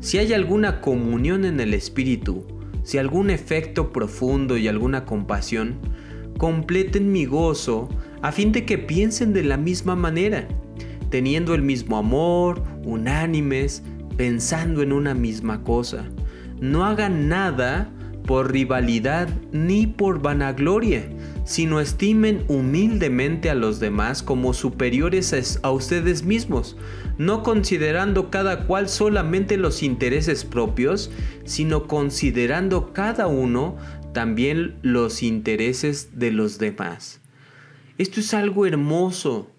si 0.00 0.18
hay 0.18 0.32
alguna 0.32 0.80
comunión 0.80 1.44
en 1.44 1.58
el 1.58 1.74
Espíritu, 1.74 2.46
si 2.82 2.98
algún 2.98 3.30
efecto 3.30 3.92
profundo 3.92 4.56
y 4.56 4.68
alguna 4.68 5.04
compasión, 5.04 5.78
completen 6.38 7.10
mi 7.10 7.24
gozo 7.24 7.88
a 8.22 8.30
fin 8.30 8.52
de 8.52 8.64
que 8.64 8.78
piensen 8.78 9.32
de 9.32 9.42
la 9.42 9.56
misma 9.56 9.96
manera, 9.96 10.46
teniendo 11.10 11.54
el 11.54 11.62
mismo 11.62 11.96
amor, 11.96 12.62
unánimes, 12.84 13.82
pensando 14.16 14.82
en 14.82 14.92
una 14.92 15.14
misma 15.14 15.62
cosa. 15.62 16.10
No 16.60 16.84
hagan 16.84 17.28
nada 17.28 17.90
por 18.26 18.52
rivalidad 18.52 19.28
ni 19.52 19.86
por 19.86 20.22
vanagloria, 20.22 21.04
sino 21.44 21.80
estimen 21.80 22.44
humildemente 22.48 23.50
a 23.50 23.54
los 23.54 23.80
demás 23.80 24.22
como 24.22 24.54
superiores 24.54 25.58
a 25.62 25.70
ustedes 25.70 26.24
mismos, 26.24 26.76
no 27.18 27.42
considerando 27.42 28.30
cada 28.30 28.66
cual 28.66 28.88
solamente 28.88 29.56
los 29.56 29.82
intereses 29.82 30.44
propios, 30.44 31.10
sino 31.44 31.86
considerando 31.86 32.92
cada 32.92 33.26
uno 33.26 33.76
también 34.12 34.76
los 34.82 35.22
intereses 35.22 36.18
de 36.18 36.32
los 36.32 36.58
demás. 36.58 37.20
Esto 37.98 38.20
es 38.20 38.32
algo 38.32 38.64
hermoso. 38.64 39.50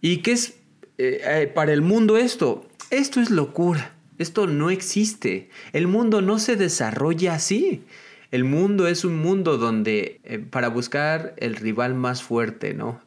¿Y 0.00 0.18
qué 0.18 0.32
es 0.32 0.58
eh, 0.98 1.20
eh, 1.24 1.52
para 1.54 1.72
el 1.72 1.82
mundo 1.82 2.16
esto? 2.16 2.66
Esto 2.90 3.20
es 3.20 3.30
locura. 3.30 3.93
Esto 4.18 4.46
no 4.46 4.70
existe. 4.70 5.50
El 5.72 5.86
mundo 5.86 6.22
no 6.22 6.38
se 6.38 6.56
desarrolla 6.56 7.34
así. 7.34 7.82
El 8.30 8.44
mundo 8.44 8.88
es 8.88 9.04
un 9.04 9.16
mundo 9.16 9.58
donde 9.58 10.20
eh, 10.24 10.38
para 10.38 10.68
buscar 10.68 11.34
el 11.38 11.56
rival 11.56 11.94
más 11.94 12.22
fuerte, 12.22 12.74
¿no? 12.74 13.00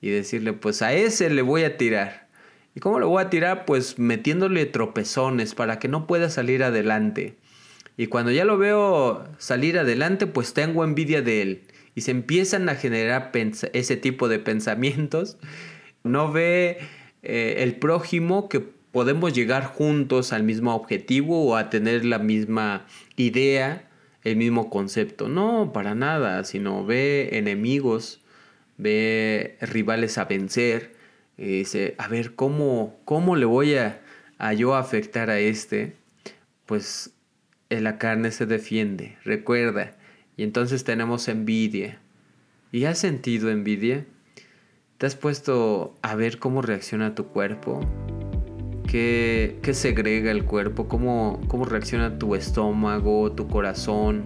Y 0.00 0.10
decirle, 0.10 0.52
pues 0.52 0.82
a 0.82 0.92
ese 0.92 1.30
le 1.30 1.42
voy 1.42 1.64
a 1.64 1.76
tirar. 1.76 2.28
¿Y 2.74 2.80
cómo 2.80 2.98
lo 2.98 3.08
voy 3.08 3.22
a 3.22 3.30
tirar? 3.30 3.64
Pues 3.64 3.98
metiéndole 3.98 4.66
tropezones 4.66 5.54
para 5.54 5.78
que 5.78 5.88
no 5.88 6.06
pueda 6.06 6.30
salir 6.30 6.64
adelante. 6.64 7.36
Y 7.96 8.06
cuando 8.06 8.30
ya 8.30 8.44
lo 8.44 8.56
veo 8.56 9.24
salir 9.38 9.78
adelante, 9.78 10.26
pues 10.26 10.54
tengo 10.54 10.82
envidia 10.84 11.22
de 11.22 11.42
él. 11.42 11.62
Y 11.94 12.00
se 12.00 12.10
empiezan 12.10 12.68
a 12.68 12.74
generar 12.74 13.30
ese 13.72 13.96
tipo 13.96 14.28
de 14.28 14.38
pensamientos. 14.38 15.36
No 16.02 16.32
ve 16.32 16.78
eh, 17.22 17.56
el 17.58 17.76
prójimo 17.76 18.48
que 18.48 18.72
podemos 18.92 19.32
llegar 19.32 19.64
juntos 19.64 20.32
al 20.32 20.44
mismo 20.44 20.74
objetivo 20.74 21.46
o 21.46 21.56
a 21.56 21.70
tener 21.70 22.04
la 22.04 22.18
misma 22.18 22.86
idea, 23.16 23.88
el 24.22 24.36
mismo 24.36 24.70
concepto. 24.70 25.28
No, 25.28 25.72
para 25.72 25.94
nada, 25.94 26.44
sino 26.44 26.84
ve 26.84 27.30
enemigos, 27.32 28.20
ve 28.76 29.56
rivales 29.60 30.18
a 30.18 30.26
vencer. 30.26 30.94
Y 31.38 31.46
dice, 31.46 31.94
a 31.98 32.06
ver, 32.06 32.34
¿cómo, 32.34 33.00
cómo 33.04 33.34
le 33.34 33.46
voy 33.46 33.74
a, 33.74 34.02
a 34.38 34.52
yo 34.52 34.74
afectar 34.74 35.30
a 35.30 35.40
este? 35.40 35.96
Pues 36.66 37.14
en 37.70 37.84
la 37.84 37.98
carne 37.98 38.30
se 38.30 38.44
defiende, 38.46 39.16
recuerda. 39.24 39.96
Y 40.36 40.44
entonces 40.44 40.84
tenemos 40.84 41.28
envidia. 41.28 41.98
¿Y 42.70 42.84
has 42.84 42.98
sentido 42.98 43.50
envidia? 43.50 44.04
¿Te 44.98 45.06
has 45.06 45.16
puesto 45.16 45.94
a 46.02 46.14
ver 46.14 46.38
cómo 46.38 46.62
reacciona 46.62 47.14
tu 47.14 47.26
cuerpo? 47.26 47.80
¿Qué, 48.92 49.56
qué 49.62 49.72
segrega 49.72 50.30
el 50.30 50.44
cuerpo? 50.44 50.86
¿Cómo, 50.86 51.40
¿Cómo 51.48 51.64
reacciona 51.64 52.18
tu 52.18 52.34
estómago, 52.34 53.32
tu 53.32 53.48
corazón? 53.48 54.24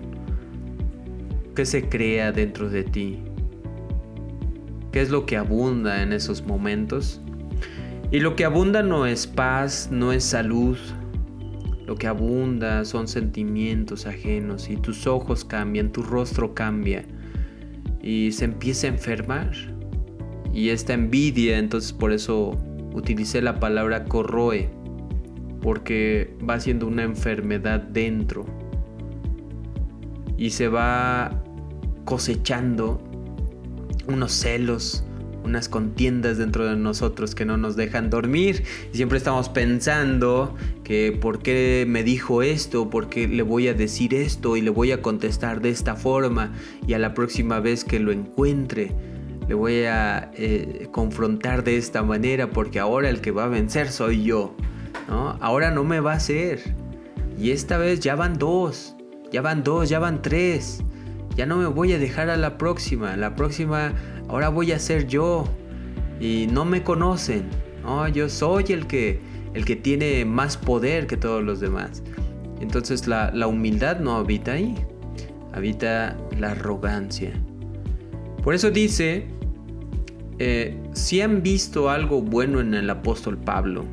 ¿Qué 1.54 1.64
se 1.64 1.88
crea 1.88 2.32
dentro 2.32 2.68
de 2.68 2.82
ti? 2.82 3.22
¿Qué 4.90 5.02
es 5.02 5.10
lo 5.10 5.24
que 5.24 5.36
abunda 5.36 6.02
en 6.02 6.12
esos 6.12 6.44
momentos? 6.44 7.20
Y 8.10 8.18
lo 8.18 8.34
que 8.34 8.44
abunda 8.44 8.82
no 8.82 9.06
es 9.06 9.28
paz, 9.28 9.88
no 9.92 10.10
es 10.10 10.24
salud. 10.24 10.76
Lo 11.86 11.94
que 11.94 12.08
abunda 12.08 12.84
son 12.84 13.06
sentimientos 13.06 14.04
ajenos 14.04 14.68
y 14.68 14.76
tus 14.76 15.06
ojos 15.06 15.44
cambian, 15.44 15.92
tu 15.92 16.02
rostro 16.02 16.54
cambia 16.54 17.04
y 18.02 18.32
se 18.32 18.46
empieza 18.46 18.88
a 18.88 18.90
enfermar 18.90 19.52
y 20.52 20.70
esta 20.70 20.92
envidia, 20.94 21.56
entonces 21.56 21.92
por 21.92 22.10
eso 22.10 22.58
utilicé 22.96 23.42
la 23.42 23.60
palabra 23.60 24.04
corroe, 24.04 24.70
porque 25.60 26.34
va 26.48 26.58
siendo 26.60 26.86
una 26.86 27.02
enfermedad 27.02 27.80
dentro 27.80 28.46
y 30.38 30.50
se 30.50 30.68
va 30.68 31.42
cosechando 32.04 33.02
unos 34.08 34.32
celos, 34.32 35.04
unas 35.44 35.68
contiendas 35.68 36.38
dentro 36.38 36.66
de 36.66 36.76
nosotros 36.76 37.34
que 37.34 37.44
no 37.44 37.56
nos 37.56 37.76
dejan 37.76 38.10
dormir. 38.10 38.64
Y 38.92 38.96
siempre 38.96 39.18
estamos 39.18 39.48
pensando 39.48 40.54
que 40.82 41.12
por 41.12 41.40
qué 41.40 41.84
me 41.88 42.02
dijo 42.02 42.42
esto, 42.42 42.90
por 42.90 43.08
qué 43.08 43.28
le 43.28 43.42
voy 43.42 43.68
a 43.68 43.74
decir 43.74 44.14
esto 44.14 44.56
y 44.56 44.62
le 44.62 44.70
voy 44.70 44.92
a 44.92 45.02
contestar 45.02 45.60
de 45.60 45.70
esta 45.70 45.96
forma 45.96 46.52
y 46.86 46.94
a 46.94 46.98
la 46.98 47.14
próxima 47.14 47.60
vez 47.60 47.84
que 47.84 48.00
lo 48.00 48.12
encuentre 48.12 48.92
le 49.48 49.54
voy 49.54 49.84
a 49.84 50.30
eh, 50.34 50.88
confrontar 50.90 51.62
de 51.62 51.76
esta 51.76 52.02
manera 52.02 52.50
porque 52.50 52.80
ahora 52.80 53.08
el 53.08 53.20
que 53.20 53.30
va 53.30 53.44
a 53.44 53.48
vencer 53.48 53.90
soy 53.90 54.24
yo. 54.24 54.54
¿no? 55.08 55.36
Ahora 55.40 55.70
no 55.70 55.84
me 55.84 56.00
va 56.00 56.12
a 56.12 56.16
hacer. 56.16 56.74
Y 57.38 57.50
esta 57.50 57.78
vez 57.78 58.00
ya 58.00 58.16
van 58.16 58.38
dos, 58.38 58.96
ya 59.30 59.42
van 59.42 59.62
dos, 59.62 59.88
ya 59.88 59.98
van 59.98 60.20
tres. 60.22 60.82
Ya 61.36 61.46
no 61.46 61.56
me 61.56 61.66
voy 61.66 61.92
a 61.92 61.98
dejar 61.98 62.30
a 62.30 62.36
la 62.36 62.58
próxima. 62.58 63.16
La 63.16 63.36
próxima 63.36 63.92
ahora 64.28 64.48
voy 64.48 64.72
a 64.72 64.78
ser 64.78 65.06
yo. 65.06 65.44
Y 66.18 66.48
no 66.50 66.64
me 66.64 66.82
conocen. 66.82 67.44
¿no? 67.82 68.08
Yo 68.08 68.28
soy 68.28 68.64
el 68.70 68.86
que, 68.86 69.20
el 69.54 69.64
que 69.64 69.76
tiene 69.76 70.24
más 70.24 70.56
poder 70.56 71.06
que 71.06 71.16
todos 71.16 71.44
los 71.44 71.60
demás. 71.60 72.02
Entonces 72.60 73.06
la, 73.06 73.30
la 73.32 73.46
humildad 73.46 74.00
no 74.00 74.16
habita 74.16 74.52
ahí. 74.52 74.74
Habita 75.52 76.16
la 76.36 76.50
arrogancia. 76.50 77.32
Por 78.42 78.54
eso 78.54 78.70
dice 78.70 79.35
eh, 80.38 80.76
si 80.92 81.20
han 81.20 81.42
visto 81.42 81.88
algo 81.90 82.22
bueno 82.22 82.60
en 82.60 82.74
el 82.74 82.90
apóstol 82.90 83.38
Pablo, 83.38 83.84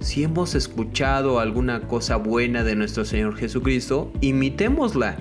si 0.00 0.22
hemos 0.22 0.54
escuchado 0.54 1.40
alguna 1.40 1.80
cosa 1.88 2.16
buena 2.16 2.62
de 2.62 2.76
nuestro 2.76 3.04
Señor 3.04 3.36
Jesucristo, 3.36 4.12
imitémosla. 4.20 5.16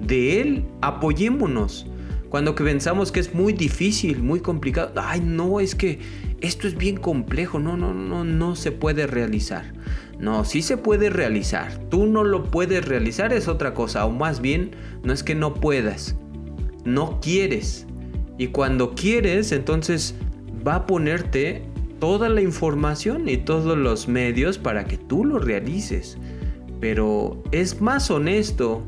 De 0.00 0.40
Él 0.40 0.64
apoyémonos. 0.80 1.86
Cuando 2.28 2.54
que 2.54 2.64
pensamos 2.64 3.12
que 3.12 3.20
es 3.20 3.34
muy 3.34 3.52
difícil, 3.52 4.22
muy 4.22 4.40
complicado, 4.40 4.92
ay 4.96 5.20
no, 5.20 5.60
es 5.60 5.74
que 5.74 6.00
esto 6.40 6.66
es 6.66 6.76
bien 6.76 6.96
complejo, 6.96 7.58
no, 7.58 7.76
no, 7.76 7.92
no, 7.92 8.24
no 8.24 8.56
se 8.56 8.72
puede 8.72 9.06
realizar. 9.06 9.74
No, 10.18 10.44
sí 10.44 10.62
se 10.62 10.76
puede 10.76 11.10
realizar. 11.10 11.76
Tú 11.90 12.06
no 12.06 12.24
lo 12.24 12.44
puedes 12.44 12.84
realizar 12.86 13.32
es 13.32 13.48
otra 13.48 13.74
cosa, 13.74 14.06
o 14.06 14.10
más 14.10 14.40
bien 14.40 14.70
no 15.04 15.12
es 15.12 15.22
que 15.22 15.34
no 15.34 15.54
puedas, 15.54 16.16
no 16.84 17.20
quieres. 17.20 17.86
Y 18.42 18.48
cuando 18.48 18.96
quieres, 18.96 19.52
entonces 19.52 20.16
va 20.66 20.74
a 20.74 20.86
ponerte 20.88 21.62
toda 22.00 22.28
la 22.28 22.40
información 22.40 23.28
y 23.28 23.36
todos 23.36 23.78
los 23.78 24.08
medios 24.08 24.58
para 24.58 24.84
que 24.84 24.98
tú 24.98 25.24
lo 25.24 25.38
realices. 25.38 26.18
Pero 26.80 27.40
es 27.52 27.80
más 27.80 28.10
honesto 28.10 28.84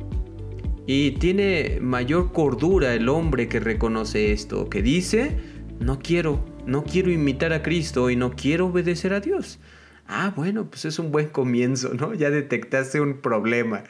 y 0.89 1.13
tiene 1.13 1.79
mayor 1.81 2.33
cordura 2.33 2.95
el 2.95 3.09
hombre 3.09 3.47
que 3.47 3.61
reconoce 3.61 4.33
esto, 4.33 4.69
que 4.69 4.83
dice, 4.83 5.37
no 5.79 6.01
quiero, 6.01 6.45
no 6.67 6.83
quiero 6.83 7.13
imitar 7.13 7.53
a 7.53 7.63
Cristo 7.63 8.11
y 8.11 8.17
no 8.17 8.33
quiero 8.33 8.67
obedecer 8.67 9.13
a 9.13 9.21
Dios. 9.21 9.61
Ah, 10.09 10.33
bueno, 10.35 10.69
pues 10.69 10.85
es 10.85 10.99
un 10.99 11.13
buen 11.13 11.29
comienzo, 11.29 11.95
¿no? 11.95 12.13
Ya 12.13 12.31
detectaste 12.31 13.01
un 13.01 13.19
problema 13.19 13.85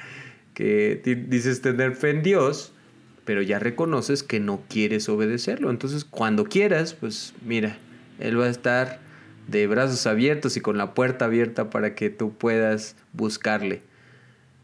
que 0.53 1.01
dices 1.27 1.63
tener 1.63 1.95
fe 1.95 2.11
en 2.11 2.23
Dios, 2.23 2.74
pero 3.25 3.43
ya 3.43 3.59
reconoces 3.59 4.23
que 4.23 4.41
no 4.41 4.63
quieres 4.69 5.09
obedecerlo. 5.09 5.71
Entonces, 5.71 6.05
cuando 6.05 6.45
quieras, 6.45 6.95
pues 6.95 7.35
mira, 7.45 7.79
Él 8.19 8.39
va 8.39 8.47
a 8.47 8.51
estar 8.51 9.01
de 9.49 9.67
brazos 9.67 10.07
abiertos 10.07 10.57
y 10.57 10.61
con 10.61 10.79
la 10.79 10.95
puerta 10.95 11.27
abierta 11.27 11.71
para 11.71 11.95
que 11.95 12.11
tú 12.11 12.33
puedas 12.33 12.97
buscarle. 13.13 13.83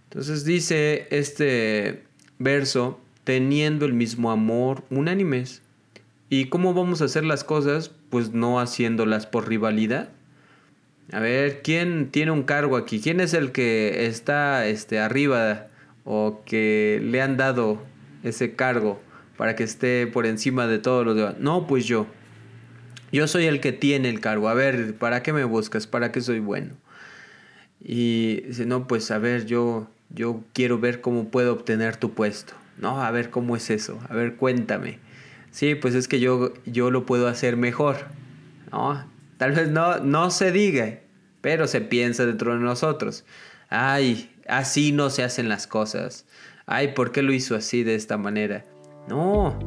Entonces 0.09 0.45
dice 0.45 1.07
este 1.11 2.03
verso, 2.39 3.01
teniendo 3.25 3.87
el 3.87 3.93
mismo 3.93 4.31
amor 4.31 4.83
unánimes. 4.91 5.63
¿Y 6.29 6.47
cómo 6.47 6.75
vamos 6.75 7.03
a 7.03 7.07
hacer 7.07 7.25
las 7.25 7.45
cosas? 7.45 7.91
Pues 8.09 8.33
no 8.33 8.61
haciéndolas 8.61 9.27
por 9.27 9.49
rivalidad. 9.49 10.11
A 11.13 11.21
ver, 11.21 11.63
¿quién 11.63 12.11
tiene 12.11 12.31
un 12.31 12.45
cargo 12.45 12.77
aquí? 12.77 13.01
¿Quién 13.01 13.21
es 13.21 13.35
el 13.35 13.53
que 13.53 14.07
está 14.07 14.67
este, 14.67 15.01
arriba 15.01 15.67
o 16.05 16.43
que 16.47 17.01
le 17.03 17.21
han 17.21 17.37
dado 17.37 17.83
ese 18.23 18.55
cargo 18.55 19.01
para 19.37 19.57
que 19.57 19.65
esté 19.65 20.07
por 20.07 20.27
encima 20.27 20.67
de 20.67 20.79
todos 20.79 21.05
los 21.07 21.17
demás. 21.17 21.37
No, 21.39 21.67
pues 21.67 21.87
yo. 21.87 22.07
Yo 23.13 23.27
soy 23.27 23.47
el 23.47 23.61
que 23.61 23.73
tiene 23.73 24.09
el 24.09 24.21
cargo. 24.21 24.49
A 24.49 24.55
ver, 24.55 24.95
¿para 24.97 25.23
qué 25.23 25.33
me 25.33 25.45
buscas? 25.45 25.87
¿Para 25.87 26.13
qué 26.13 26.21
soy 26.21 26.41
bueno? 26.41 26.75
Y 27.81 28.43
dice, 28.43 28.67
no, 28.67 28.87
pues 28.87 29.11
a 29.11 29.19
ver, 29.19 29.47
yo, 29.47 29.89
yo 30.11 30.45
quiero 30.53 30.79
ver 30.79 31.01
cómo 31.01 31.31
puedo 31.31 31.53
obtener 31.55 31.97
tu 31.97 32.13
puesto. 32.13 32.53
No, 32.79 33.03
a 33.03 33.11
ver 33.11 33.31
cómo 33.31 33.57
es 33.57 33.71
eso. 33.71 33.99
A 34.09 34.15
ver, 34.15 34.37
cuéntame. 34.37 34.99
Sí, 35.51 35.75
pues 35.75 35.95
es 35.95 36.07
que 36.07 36.21
yo, 36.21 36.53
yo 36.67 36.91
lo 36.91 37.07
puedo 37.07 37.27
hacer 37.27 37.57
mejor. 37.57 37.97
¿no? 38.71 39.05
Tal 39.39 39.53
vez 39.53 39.71
no, 39.71 39.99
no 39.99 40.31
se 40.31 40.53
diga, 40.53 40.99
pero 41.41 41.67
se 41.67 41.81
piensa 41.81 42.27
dentro 42.27 42.53
de 42.53 42.61
nosotros. 42.61 43.25
Ay, 43.71 44.31
así 44.47 44.93
no 44.93 45.11
se 45.11 45.23
hacen 45.23 45.49
las 45.49 45.67
cosas 45.67 46.27
ay, 46.71 46.95
¿por 46.95 47.13
qué 47.13 47.23
lo 47.23 47.33
hizo 47.33 47.55
así 47.55 47.83
de 47.83 47.97
esta 47.97 48.17
manera? 48.17 48.65
No, 49.09 49.59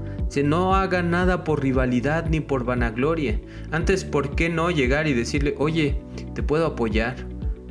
no 0.44 0.74
haga 0.74 1.04
nada 1.04 1.44
por 1.44 1.62
rivalidad 1.62 2.28
ni 2.30 2.39
por 2.39 2.63
vanagloria. 2.63 3.39
Antes, 3.72 4.06
¿por 4.06 4.36
qué 4.36 4.50
no 4.50 4.72
llegar 4.72 5.06
y 5.08 5.13
decirle, 5.13 5.54
oye, 5.58 6.02
te 6.34 6.42
puedo 6.42 6.66
apoyar? 6.66 7.16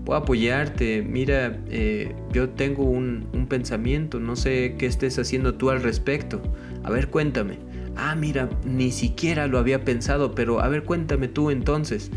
Puedo 0.05 0.19
apoyarte, 0.19 1.03
mira, 1.03 1.59
eh, 1.69 2.15
yo 2.33 2.51
tengo 2.51 2.85
un, 2.85 3.27
un 3.33 3.47
pensamiento, 3.47 4.21
no 4.21 4.37
sé 4.37 4.75
qué 4.79 4.87
estés 4.87 5.19
haciendo 5.19 5.55
tú 5.55 5.71
al 5.71 5.83
respecto. 5.83 6.43
A 6.85 6.91
ver, 6.91 7.09
cuéntame. 7.09 7.59
Ah, 7.97 8.15
mira, 8.15 8.51
ni 8.65 8.91
siquiera 8.91 9.47
lo 9.47 9.59
había 9.59 9.85
pensado, 9.85 10.35
pero 10.35 10.61
a 10.61 10.69
ver, 10.69 10.83
cuéntame 10.83 11.29
tú 11.29 11.51
entonces. 11.51 12.11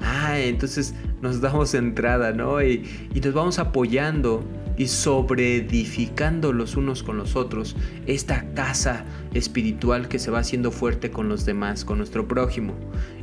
Ah, 0.00 0.38
entonces 0.38 0.94
nos 1.22 1.40
damos 1.40 1.74
entrada, 1.74 2.32
¿no? 2.32 2.62
Y, 2.62 2.84
y 3.14 3.20
nos 3.20 3.34
vamos 3.34 3.58
apoyando 3.58 4.44
y 4.78 4.86
sobreedificando 4.86 6.52
los 6.52 6.76
unos 6.76 7.02
con 7.02 7.18
los 7.18 7.34
otros 7.36 7.76
esta 8.06 8.48
casa 8.54 9.04
espiritual 9.34 10.08
que 10.08 10.20
se 10.20 10.30
va 10.30 10.38
haciendo 10.38 10.70
fuerte 10.70 11.10
con 11.10 11.28
los 11.28 11.44
demás, 11.44 11.84
con 11.84 11.98
nuestro 11.98 12.26
prójimo 12.28 12.74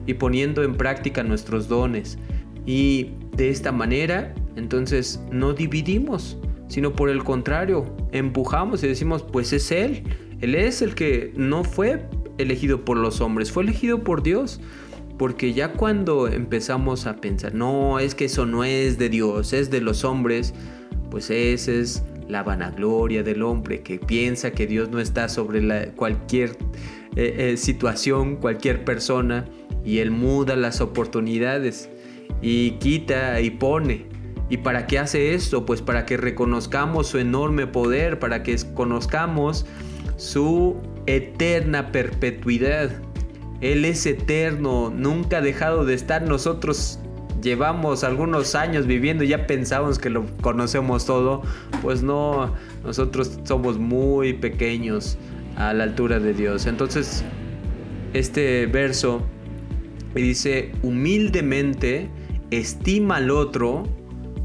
y 0.06 0.16
poniendo 0.16 0.64
en 0.64 0.76
práctica 0.76 1.24
nuestros 1.24 1.68
dones. 1.68 2.20
Y 2.66 3.12
de 3.36 3.50
esta 3.50 3.72
manera, 3.72 4.36
entonces 4.58 5.22
no 5.32 5.54
dividimos, 5.54 6.38
sino 6.68 6.94
por 6.94 7.10
el 7.10 7.24
contrario, 7.24 7.96
empujamos 8.12 8.84
y 8.84 8.88
decimos, 8.88 9.24
pues 9.24 9.54
es 9.54 9.72
Él, 9.72 10.04
Él 10.42 10.56
es 10.56 10.82
el 10.82 10.94
que 10.94 11.32
no 11.36 11.64
fue 11.64 12.06
elegido 12.38 12.84
por 12.84 12.98
los 12.98 13.22
hombres, 13.22 13.52
fue 13.52 13.64
elegido 13.64 14.04
por 14.04 14.22
Dios. 14.22 14.60
Porque 15.18 15.54
ya 15.54 15.72
cuando 15.72 16.28
empezamos 16.28 17.06
a 17.06 17.16
pensar, 17.22 17.54
no, 17.54 18.00
es 18.00 18.16
que 18.16 18.26
eso 18.26 18.46
no 18.46 18.66
es 18.66 18.98
de 18.98 19.08
Dios, 19.08 19.54
es 19.54 19.72
de 19.72 19.80
los 19.80 20.04
hombres, 20.04 20.54
pues 21.10 21.30
esa 21.30 21.72
es 21.72 22.04
la 22.28 22.44
vanagloria 22.44 23.24
del 23.24 23.44
hombre 23.44 23.82
que 23.82 24.00
piensa 24.00 24.52
que 24.52 24.68
Dios 24.68 24.90
no 24.90 25.00
está 25.00 25.30
sobre 25.30 25.92
cualquier 25.92 26.58
eh, 27.16 27.52
eh, 27.52 27.58
situación, 27.58 28.38
cualquier 28.38 28.84
persona, 28.84 29.46
y 29.84 30.00
Él 30.00 30.12
muda 30.12 30.56
las 30.56 30.82
oportunidades 30.82 31.90
y 32.42 32.72
quita 32.72 33.40
y 33.42 33.52
pone. 33.52 34.08
¿Y 34.50 34.58
para 34.58 34.88
qué 34.88 35.00
hace 35.00 35.34
esto? 35.34 35.66
Pues 35.66 35.82
para 35.82 36.06
que 36.06 36.18
reconozcamos 36.18 37.08
su 37.08 37.18
enorme 37.18 37.68
poder, 37.68 38.20
para 38.20 38.44
que 38.44 38.56
conozcamos 38.74 39.66
su 40.18 40.78
eterna 41.08 41.92
perpetuidad. 41.92 42.92
Él 43.62 43.86
es 43.86 44.06
eterno, 44.06 44.92
nunca 44.96 45.38
ha 45.38 45.42
dejado 45.42 45.86
de 45.86 45.94
estar. 45.94 46.24
Nosotros 46.24 47.00
llevamos 47.46 48.04
algunos 48.04 48.56
años 48.56 48.88
viviendo 48.88 49.24
y 49.24 49.30
ya 49.30 49.48
pensamos 49.48 50.00
que 50.00 50.10
lo 50.10 50.26
conocemos 50.42 51.06
todo. 51.06 51.44
Pues 51.82 52.04
no, 52.04 52.54
nosotros 52.84 53.40
somos 53.44 53.78
muy 53.78 54.34
pequeños 54.34 55.18
a 55.56 55.74
la 55.74 55.86
altura 55.86 56.20
de 56.20 56.34
Dios. 56.34 56.66
Entonces, 56.66 57.24
este 58.14 58.66
verso 58.66 59.22
dice, 60.16 60.72
humildemente 60.82 62.10
estima 62.50 63.18
al 63.18 63.30
otro 63.30 63.84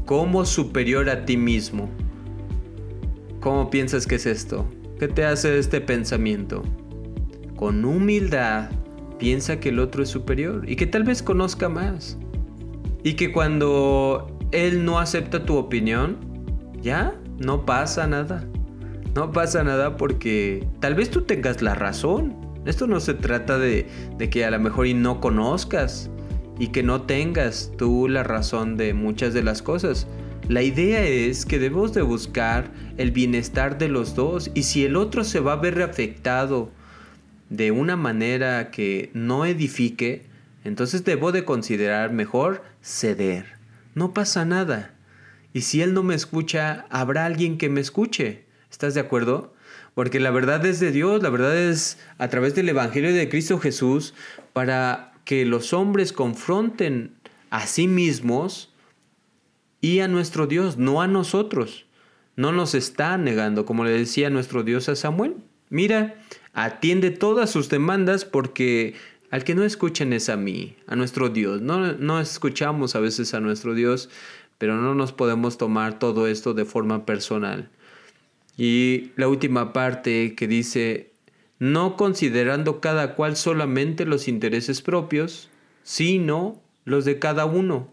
como 0.05 0.45
superior 0.45 1.09
a 1.09 1.25
ti 1.25 1.37
mismo. 1.37 1.89
¿Cómo 3.39 3.71
piensas 3.71 4.05
que 4.05 4.15
es 4.15 4.27
esto? 4.27 4.67
¿Qué 4.99 5.07
te 5.07 5.25
hace 5.25 5.57
este 5.57 5.81
pensamiento? 5.81 6.61
Con 7.55 7.83
humildad 7.83 8.69
piensa 9.17 9.59
que 9.59 9.69
el 9.69 9.79
otro 9.79 10.03
es 10.03 10.09
superior 10.09 10.69
y 10.69 10.75
que 10.75 10.85
tal 10.85 11.03
vez 11.03 11.23
conozca 11.23 11.67
más. 11.67 12.17
Y 13.03 13.13
que 13.13 13.31
cuando 13.31 14.37
él 14.51 14.85
no 14.85 14.99
acepta 14.99 15.45
tu 15.45 15.57
opinión, 15.57 16.17
ya 16.81 17.15
no 17.39 17.65
pasa 17.65 18.07
nada. 18.07 18.47
No 19.15 19.31
pasa 19.31 19.63
nada 19.63 19.97
porque 19.97 20.67
tal 20.79 20.95
vez 20.95 21.09
tú 21.09 21.21
tengas 21.21 21.61
la 21.61 21.75
razón. 21.75 22.35
Esto 22.65 22.87
no 22.87 22.99
se 22.99 23.13
trata 23.13 23.57
de, 23.57 23.87
que 24.29 24.45
a 24.45 24.51
lo 24.51 24.59
mejor 24.59 24.87
y 24.87 24.93
no 24.93 25.19
conozcas 25.19 26.09
y 26.59 26.67
que 26.67 26.83
no 26.83 27.01
tengas 27.01 27.71
tú 27.77 28.07
la 28.07 28.23
razón 28.23 28.77
de 28.77 28.93
muchas 28.93 29.33
de 29.33 29.43
las 29.43 29.61
cosas. 29.61 30.07
La 30.47 30.61
idea 30.61 31.03
es 31.03 31.45
que 31.45 31.59
debemos 31.59 31.93
de 31.93 32.03
buscar 32.03 32.71
el 32.97 33.11
bienestar 33.11 33.77
de 33.77 33.89
los 33.89 34.15
dos 34.15 34.51
y 34.53 34.63
si 34.63 34.85
el 34.85 34.95
otro 34.95 35.23
se 35.23 35.39
va 35.39 35.53
a 35.53 35.57
ver 35.57 35.81
afectado 35.81 36.69
de 37.49 37.71
una 37.71 37.95
manera 37.95 38.69
que 38.69 39.09
no 39.13 39.45
edifique, 39.45 40.23
entonces 40.63 41.03
debo 41.03 41.31
de 41.31 41.43
considerar 41.43 42.11
mejor 42.11 42.63
ceder. 42.81 43.57
No 43.95 44.13
pasa 44.13 44.45
nada. 44.45 44.93
Y 45.53 45.61
si 45.61 45.81
él 45.81 45.93
no 45.93 46.03
me 46.03 46.15
escucha, 46.15 46.85
habrá 46.89 47.25
alguien 47.25 47.57
que 47.57 47.69
me 47.69 47.81
escuche. 47.81 48.45
¿Estás 48.69 48.93
de 48.93 49.01
acuerdo? 49.01 49.53
Porque 49.93 50.19
la 50.19 50.31
verdad 50.31 50.65
es 50.65 50.79
de 50.79 50.91
Dios, 50.91 51.21
la 51.21 51.29
verdad 51.29 51.57
es 51.57 51.99
a 52.17 52.29
través 52.29 52.55
del 52.55 52.69
Evangelio 52.69 53.13
de 53.13 53.27
Cristo 53.27 53.59
Jesús 53.59 54.13
para 54.53 55.13
que 55.25 55.45
los 55.45 55.73
hombres 55.73 56.13
confronten 56.13 57.15
a 57.49 57.67
sí 57.67 57.87
mismos 57.87 58.73
y 59.81 59.99
a 59.99 60.07
nuestro 60.07 60.47
Dios, 60.47 60.77
no 60.77 61.01
a 61.01 61.07
nosotros. 61.07 61.85
No 62.37 62.51
nos 62.53 62.75
está 62.75 63.17
negando, 63.17 63.65
como 63.65 63.83
le 63.83 63.91
decía 63.91 64.29
nuestro 64.29 64.63
Dios 64.63 64.87
a 64.87 64.95
Samuel. 64.95 65.35
Mira, 65.69 66.15
atiende 66.53 67.11
todas 67.11 67.49
sus 67.49 67.69
demandas 67.69 68.23
porque 68.23 68.95
al 69.31 69.43
que 69.43 69.55
no 69.55 69.63
escuchan 69.63 70.13
es 70.13 70.29
a 70.29 70.37
mí, 70.37 70.75
a 70.85 70.95
nuestro 70.95 71.29
Dios. 71.29 71.61
No, 71.61 71.93
no 71.93 72.19
escuchamos 72.19 72.95
a 72.95 72.99
veces 72.99 73.33
a 73.33 73.39
nuestro 73.39 73.73
Dios, 73.73 74.09
pero 74.57 74.75
no 74.75 74.93
nos 74.93 75.11
podemos 75.11 75.57
tomar 75.57 75.97
todo 75.97 76.27
esto 76.27 76.53
de 76.53 76.65
forma 76.65 77.05
personal. 77.05 77.69
Y 78.57 79.11
la 79.15 79.27
última 79.27 79.73
parte 79.73 80.35
que 80.35 80.47
dice, 80.47 81.11
no 81.57 81.95
considerando 81.95 82.79
cada 82.81 83.15
cual 83.15 83.35
solamente 83.35 84.05
los 84.05 84.27
intereses 84.27 84.81
propios, 84.81 85.49
sino 85.83 86.61
los 86.85 87.05
de 87.05 87.17
cada 87.17 87.45
uno, 87.45 87.91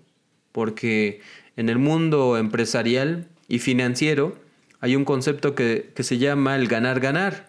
porque 0.52 1.20
en 1.56 1.68
el 1.68 1.78
mundo 1.78 2.36
empresarial 2.36 3.28
y 3.48 3.58
financiero 3.60 4.36
hay 4.80 4.96
un 4.96 5.04
concepto 5.04 5.54
que, 5.54 5.92
se 5.96 6.18
llama 6.18 6.56
el 6.56 6.68
ganar-ganar. 6.68 7.47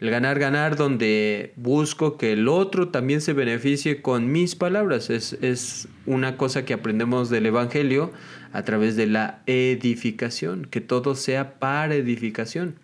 El 0.00 0.10
ganar-ganar 0.10 0.76
donde 0.76 1.52
busco 1.56 2.18
que 2.18 2.32
el 2.32 2.48
otro 2.48 2.88
también 2.88 3.20
se 3.20 3.32
beneficie 3.32 4.02
con 4.02 4.32
mis 4.32 4.56
palabras. 4.56 5.08
Es, 5.08 5.34
es, 5.34 5.88
una 6.04 6.36
cosa 6.36 6.64
que 6.64 6.74
aprendemos 6.74 7.30
del 7.30 7.46
Evangelio 7.46 8.12
a 8.52 8.62
través 8.64 8.96
de 8.96 9.06
la 9.06 9.42
edificación, 9.46 10.66
que 10.66 10.80
todo 10.80 11.14
sea 11.14 11.58
para 11.58 11.94
edificación. 11.94 12.74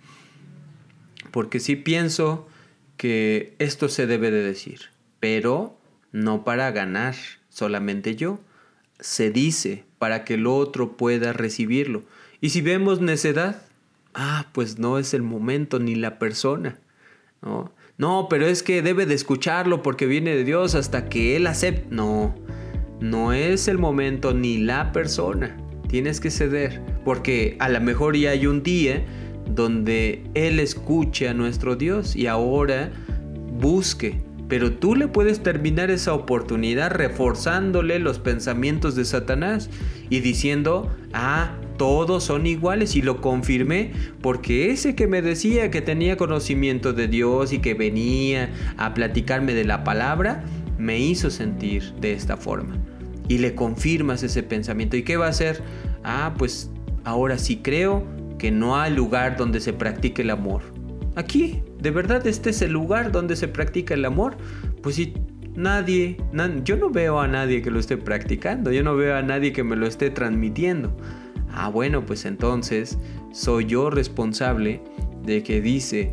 Porque 1.30 1.60
sí 1.60 1.76
pienso 1.76 2.48
que 2.96 3.54
esto 3.58 3.88
se 3.88 4.06
debe 4.06 4.30
de 4.30 4.42
decir, 4.42 4.80
pero 5.18 5.78
no 6.12 6.44
para 6.44 6.70
ganar 6.70 7.14
solamente 7.48 8.16
yo. 8.16 8.40
Se 8.98 9.30
dice 9.30 9.84
para 9.98 10.24
que 10.24 10.34
el 10.34 10.46
otro 10.46 10.96
pueda 10.96 11.32
recibirlo. 11.32 12.02
Y 12.40 12.50
si 12.50 12.60
vemos 12.62 13.00
necedad, 13.00 13.62
ah, 14.14 14.48
pues 14.52 14.78
no 14.78 14.98
es 14.98 15.12
el 15.12 15.22
momento 15.22 15.78
ni 15.78 15.94
la 15.94 16.18
persona. 16.18 16.78
No, 17.42 17.72
no 17.98 18.26
pero 18.29 18.46
es 18.46 18.62
que 18.62 18.83
debe 18.83 19.07
de 19.07 19.14
escucharlo 19.14 19.83
porque 19.83 20.07
viene 20.07 20.35
de 20.35 20.44
Dios 20.44 20.74
hasta 20.74 21.09
que 21.09 21.37
Él 21.37 21.46
acepte. 21.46 21.87
No, 21.90 22.35
no 23.00 23.33
es 23.33 23.68
el 23.68 23.79
momento 23.79 24.35
ni 24.35 24.59
la 24.59 24.92
persona. 24.92 25.57
Tienes 25.88 26.20
que 26.20 26.31
ceder, 26.31 26.81
porque 27.05 27.57
a 27.59 27.68
lo 27.68 27.81
mejor 27.81 28.16
ya 28.16 28.31
hay 28.31 28.46
un 28.46 28.62
día 28.62 29.05
donde 29.46 30.22
Él 30.35 30.61
escuche 30.61 31.29
a 31.29 31.35
nuestro 31.35 31.74
Dios 31.76 32.14
y 32.14 32.26
ahora 32.26 32.92
busque 33.53 34.22
pero 34.50 34.72
tú 34.72 34.96
le 34.96 35.07
puedes 35.07 35.44
terminar 35.44 35.92
esa 35.92 36.12
oportunidad 36.12 36.90
reforzándole 36.90 38.00
los 38.00 38.18
pensamientos 38.18 38.96
de 38.96 39.05
Satanás 39.05 39.70
y 40.11 40.18
diciendo, 40.20 40.90
ah, 41.12 41.55
todos 41.80 42.24
son 42.24 42.46
iguales 42.46 42.94
y 42.94 43.00
lo 43.00 43.22
confirmé 43.22 43.92
porque 44.20 44.70
ese 44.70 44.94
que 44.94 45.06
me 45.06 45.22
decía 45.22 45.70
que 45.70 45.80
tenía 45.80 46.18
conocimiento 46.18 46.92
de 46.92 47.08
Dios 47.08 47.54
y 47.54 47.60
que 47.60 47.72
venía 47.72 48.50
a 48.76 48.92
platicarme 48.92 49.54
de 49.54 49.64
la 49.64 49.82
palabra, 49.82 50.44
me 50.76 50.98
hizo 50.98 51.30
sentir 51.30 51.94
de 51.94 52.12
esta 52.12 52.36
forma. 52.36 52.76
Y 53.28 53.38
le 53.38 53.54
confirmas 53.54 54.22
ese 54.22 54.42
pensamiento. 54.42 54.98
¿Y 54.98 55.04
qué 55.04 55.16
va 55.16 55.24
a 55.24 55.30
hacer? 55.30 55.62
Ah, 56.04 56.34
pues 56.36 56.70
ahora 57.04 57.38
sí 57.38 57.60
creo 57.62 58.04
que 58.36 58.50
no 58.50 58.78
hay 58.78 58.92
lugar 58.92 59.38
donde 59.38 59.58
se 59.58 59.72
practique 59.72 60.20
el 60.20 60.28
amor 60.28 60.60
aquí, 61.16 61.62
de 61.80 61.90
verdad 61.90 62.26
este 62.26 62.50
es 62.50 62.62
el 62.62 62.72
lugar 62.72 63.10
donde 63.10 63.36
se 63.36 63.48
practica 63.48 63.94
el 63.94 64.04
amor, 64.04 64.36
pues 64.82 64.96
si 64.96 65.14
nadie, 65.54 66.16
yo 66.64 66.76
no 66.76 66.90
veo 66.90 67.20
a 67.20 67.26
nadie 67.26 67.62
que 67.62 67.70
lo 67.70 67.80
esté 67.80 67.96
practicando, 67.96 68.70
yo 68.70 68.82
no 68.82 68.96
veo 68.96 69.16
a 69.16 69.22
nadie 69.22 69.52
que 69.52 69.64
me 69.64 69.76
lo 69.76 69.86
esté 69.86 70.10
transmitiendo. 70.10 70.96
Ah, 71.52 71.68
bueno, 71.68 72.04
pues 72.04 72.24
entonces 72.24 72.98
soy 73.32 73.66
yo 73.66 73.90
responsable 73.90 74.82
de 75.24 75.42
que 75.42 75.60
dice, 75.60 76.12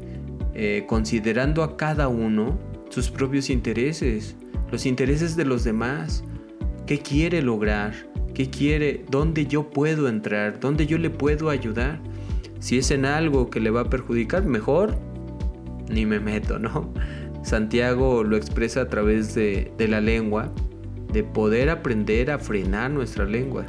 eh, 0.54 0.86
considerando 0.88 1.64
a 1.64 1.78
cada 1.78 2.08
uno 2.08 2.58
sus 2.90 3.10
propios 3.10 3.50
intereses, 3.50 4.36
los 4.72 4.86
intereses 4.86 5.36
de 5.36 5.46
los 5.46 5.64
demás, 5.64 6.24
qué 6.86 7.00
quiere 7.00 7.42
lograr, 7.42 7.94
qué 8.34 8.50
quiere, 8.50 9.06
dónde 9.10 9.46
yo 9.46 9.70
puedo 9.70 10.08
entrar, 10.08 10.60
dónde 10.60 10.88
yo 10.88 10.98
le 10.98 11.10
puedo 11.10 11.50
ayudar. 11.50 12.00
Si 12.60 12.78
es 12.78 12.92
en 12.92 13.06
algo 13.06 13.50
que 13.50 13.60
le 13.60 13.70
va 13.70 13.82
a 13.82 13.90
perjudicar, 13.90 14.46
mejor 14.46 14.98
ni 15.90 16.06
me 16.06 16.20
meto, 16.20 16.60
¿no? 16.60 16.92
Santiago 17.44 18.24
lo 18.24 18.36
expresa 18.36 18.82
a 18.82 18.88
través 18.88 19.34
de, 19.34 19.72
la 19.78 20.02
lengua, 20.02 20.52
de 21.14 21.24
poder 21.24 21.70
aprender 21.70 22.30
a 22.30 22.40
frenar 22.40 22.92
nuestra 22.92 23.26
lengua, 23.26 23.66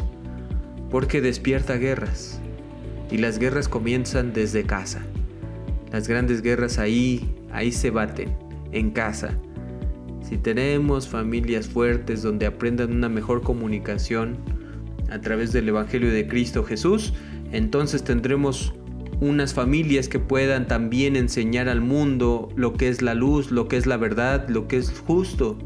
porque 0.90 1.20
despierta 1.20 1.76
guerras, 1.76 2.40
y 3.10 3.18
las 3.18 3.38
guerras 3.38 3.68
comienzan 3.68 4.32
desde 4.32 4.64
casa. 4.64 5.02
Las 5.92 6.08
grandes 6.08 6.42
guerras 6.42 6.78
ahí, 6.78 7.34
ahí 7.50 7.72
se 7.72 7.90
baten, 7.90 8.36
en 8.72 8.90
casa. 8.90 9.38
Si 10.22 10.36
tenemos 10.36 11.08
familias 11.08 11.66
fuertes 11.66 12.22
donde 12.22 12.46
aprendan 12.46 12.92
una 12.92 13.08
mejor 13.08 13.42
comunicación 13.42 14.36
a 15.10 15.20
través 15.20 15.52
del 15.52 15.68
Evangelio 15.68 16.12
de 16.12 16.26
Cristo 16.26 16.64
Jesús, 16.64 17.14
entonces 17.52 18.04
tendremos 18.04 18.74
unas 19.20 19.54
familias 19.54 20.08
que 20.08 20.18
puedan 20.18 20.66
también 20.66 21.16
enseñar 21.16 21.68
al 21.68 21.80
mundo 21.80 22.50
lo 22.56 22.74
que 22.74 22.88
es 22.88 23.02
la 23.02 23.14
luz, 23.14 23.50
lo 23.50 23.68
que 23.68 23.76
es 23.76 23.86
la 23.86 23.96
verdad, 23.96 24.48
lo 24.48 24.68
que 24.68 24.76
es 24.76 24.90
justo, 25.06 25.58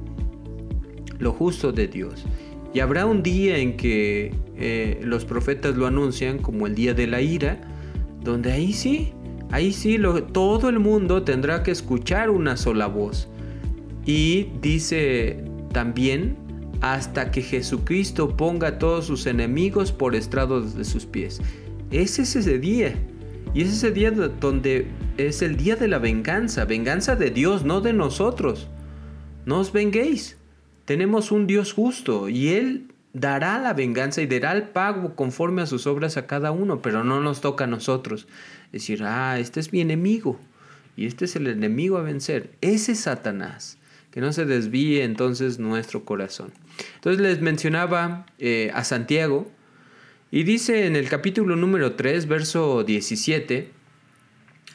lo 1.18 1.32
justo 1.32 1.72
de 1.72 1.88
Dios. 1.88 2.24
Y 2.72 2.80
habrá 2.80 3.04
un 3.04 3.22
día 3.22 3.58
en 3.58 3.76
que 3.76 4.32
eh, 4.64 5.00
los 5.02 5.24
profetas 5.24 5.76
lo 5.76 5.88
anuncian 5.88 6.38
como 6.38 6.68
el 6.68 6.76
día 6.76 6.94
de 6.94 7.08
la 7.08 7.20
ira, 7.20 7.60
donde 8.22 8.52
ahí 8.52 8.72
sí, 8.72 9.12
ahí 9.50 9.72
sí, 9.72 9.98
todo 10.32 10.68
el 10.68 10.78
mundo 10.78 11.24
tendrá 11.24 11.64
que 11.64 11.72
escuchar 11.72 12.30
una 12.30 12.56
sola 12.56 12.86
voz. 12.86 13.28
Y 14.06 14.50
dice 14.60 15.44
también 15.72 16.36
hasta 16.80 17.32
que 17.32 17.42
Jesucristo 17.42 18.36
ponga 18.36 18.68
a 18.68 18.78
todos 18.78 19.06
sus 19.06 19.26
enemigos 19.26 19.90
por 19.90 20.14
estrados 20.14 20.76
de 20.76 20.84
sus 20.84 21.06
pies. 21.06 21.40
Ese 21.90 22.22
es 22.22 22.36
ese 22.36 22.60
día. 22.60 22.94
Y 23.54 23.62
es 23.62 23.72
ese 23.72 23.90
día 23.90 24.12
donde 24.12 24.86
es 25.16 25.42
el 25.42 25.56
día 25.56 25.74
de 25.74 25.88
la 25.88 25.98
venganza, 25.98 26.64
venganza 26.66 27.16
de 27.16 27.30
Dios, 27.30 27.64
no 27.64 27.80
de 27.80 27.92
nosotros. 27.92 28.68
No 29.44 29.58
os 29.58 29.72
venguéis. 29.72 30.38
Tenemos 30.84 31.32
un 31.32 31.48
Dios 31.48 31.72
justo 31.72 32.28
y 32.28 32.50
Él 32.50 32.91
dará 33.12 33.58
la 33.58 33.74
venganza 33.74 34.22
y 34.22 34.26
dará 34.26 34.52
el 34.52 34.64
pago 34.64 35.14
conforme 35.14 35.62
a 35.62 35.66
sus 35.66 35.86
obras 35.86 36.16
a 36.16 36.26
cada 36.26 36.50
uno, 36.50 36.80
pero 36.82 37.04
no 37.04 37.20
nos 37.20 37.40
toca 37.40 37.64
a 37.64 37.66
nosotros. 37.68 38.26
Decir, 38.72 39.02
ah, 39.04 39.38
este 39.38 39.60
es 39.60 39.72
mi 39.72 39.80
enemigo 39.80 40.38
y 40.96 41.06
este 41.06 41.24
es 41.26 41.36
el 41.36 41.46
enemigo 41.46 41.98
a 41.98 42.02
vencer. 42.02 42.50
Ese 42.60 42.92
es 42.92 43.00
Satanás. 43.00 43.78
Que 44.10 44.20
no 44.20 44.32
se 44.34 44.44
desvíe 44.44 45.04
entonces 45.04 45.58
nuestro 45.58 46.04
corazón. 46.04 46.52
Entonces 46.96 47.22
les 47.22 47.40
mencionaba 47.40 48.26
eh, 48.38 48.70
a 48.74 48.84
Santiago 48.84 49.50
y 50.30 50.44
dice 50.44 50.86
en 50.86 50.96
el 50.96 51.08
capítulo 51.08 51.56
número 51.56 51.94
3, 51.94 52.26
verso 52.28 52.84
17, 52.84 53.70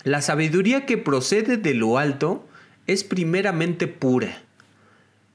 la 0.03 0.21
sabiduría 0.21 0.85
que 0.87 0.97
procede 0.97 1.57
de 1.57 1.75
lo 1.75 1.99
alto 1.99 2.47
es 2.87 3.03
primeramente 3.03 3.87
pura. 3.87 4.41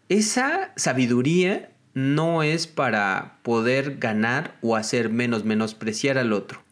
Esa 0.09 0.72
sabiduría 0.76 1.72
no 1.95 2.43
es 2.43 2.66
para 2.66 3.38
poder 3.43 3.99
ganar 3.99 4.57
o 4.62 4.76
hacer 4.76 5.11
menos, 5.11 5.45
menospreciar 5.45 6.18
al 6.18 6.32
otro. 6.32 6.62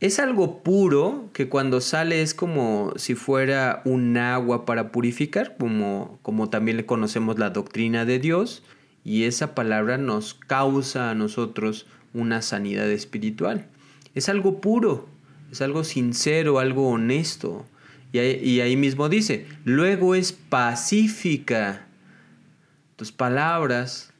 Es 0.00 0.18
algo 0.18 0.64
puro 0.64 1.30
que 1.32 1.48
cuando 1.48 1.80
sale 1.80 2.22
es 2.22 2.34
como 2.34 2.92
si 2.96 3.14
fuera 3.14 3.82
un 3.84 4.16
agua 4.16 4.64
para 4.64 4.90
purificar, 4.90 5.56
como, 5.56 6.18
como 6.22 6.50
también 6.50 6.76
le 6.76 6.86
conocemos 6.86 7.38
la 7.38 7.50
doctrina 7.50 8.04
de 8.04 8.18
Dios, 8.18 8.64
y 9.04 9.24
esa 9.24 9.54
palabra 9.54 9.98
nos 9.98 10.34
causa 10.34 11.10
a 11.10 11.14
nosotros 11.14 11.86
una 12.14 12.42
sanidad 12.42 12.90
espiritual. 12.90 13.66
Es 14.14 14.28
algo 14.28 14.60
puro, 14.60 15.08
es 15.52 15.62
algo 15.62 15.84
sincero, 15.84 16.58
algo 16.58 16.88
honesto. 16.88 17.64
Y 18.12 18.18
ahí, 18.18 18.40
y 18.42 18.60
ahí 18.60 18.76
mismo 18.76 19.08
dice, 19.08 19.46
luego 19.64 20.14
es 20.14 20.32
pacífica. 20.32 21.86
Tus 22.96 23.12
palabras 23.12 24.11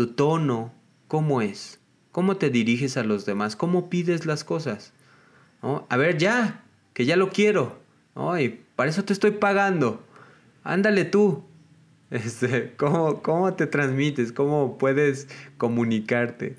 tu 0.00 0.06
tono, 0.06 0.72
cómo 1.08 1.42
es, 1.42 1.78
cómo 2.10 2.38
te 2.38 2.48
diriges 2.48 2.96
a 2.96 3.04
los 3.04 3.26
demás, 3.26 3.54
cómo 3.54 3.90
pides 3.90 4.24
las 4.24 4.44
cosas. 4.44 4.94
A 5.60 5.96
ver, 5.98 6.16
ya, 6.16 6.64
que 6.94 7.04
ya 7.04 7.16
lo 7.16 7.28
quiero. 7.28 7.78
Y 8.38 8.48
para 8.76 8.88
eso 8.88 9.04
te 9.04 9.12
estoy 9.12 9.32
pagando. 9.32 10.02
Ándale 10.64 11.04
tú. 11.04 11.44
Este, 12.10 12.72
¿cómo, 12.78 13.20
¿Cómo 13.20 13.52
te 13.52 13.66
transmites? 13.66 14.32
¿Cómo 14.32 14.78
puedes 14.78 15.28
comunicarte? 15.58 16.56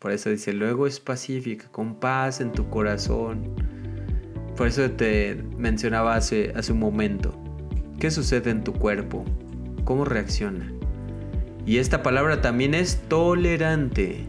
Por 0.00 0.10
eso 0.10 0.30
dice, 0.30 0.52
luego 0.52 0.88
es 0.88 0.98
pacífica, 0.98 1.68
con 1.68 2.00
paz 2.00 2.40
en 2.40 2.50
tu 2.50 2.68
corazón. 2.68 3.54
Por 4.56 4.66
eso 4.66 4.90
te 4.90 5.40
mencionaba 5.56 6.16
hace, 6.16 6.52
hace 6.56 6.72
un 6.72 6.80
momento. 6.80 7.32
¿Qué 8.00 8.10
sucede 8.10 8.50
en 8.50 8.64
tu 8.64 8.72
cuerpo? 8.72 9.24
¿Cómo 9.84 10.04
reacciona? 10.04 10.81
Y 11.64 11.78
esta 11.78 12.02
palabra 12.02 12.40
también 12.40 12.74
es 12.74 13.00
tolerante, 13.08 14.24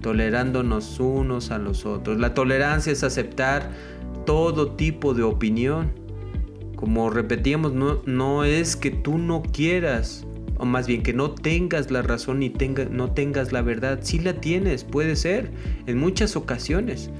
tolerándonos 0.00 0.98
unos 0.98 1.50
a 1.50 1.58
los 1.58 1.84
otros. 1.84 2.18
La 2.18 2.32
tolerancia 2.32 2.92
es 2.92 3.04
aceptar 3.04 3.70
todo 4.24 4.72
tipo 4.72 5.12
de 5.12 5.22
opinión. 5.22 5.92
Como 6.76 7.10
repetíamos, 7.10 7.74
no, 7.74 8.00
no 8.06 8.44
es 8.44 8.76
que 8.76 8.90
tú 8.90 9.18
no 9.18 9.42
quieras, 9.42 10.26
o 10.56 10.64
más 10.64 10.86
bien 10.86 11.02
que 11.02 11.12
no 11.12 11.32
tengas 11.32 11.90
la 11.90 12.00
razón 12.00 12.42
y 12.42 12.50
no 12.90 13.12
tengas 13.12 13.52
la 13.52 13.60
verdad. 13.60 13.98
Sí 14.02 14.18
la 14.18 14.40
tienes, 14.40 14.84
puede 14.84 15.16
ser, 15.16 15.50
en 15.86 15.98
muchas 15.98 16.36
ocasiones. 16.36 17.10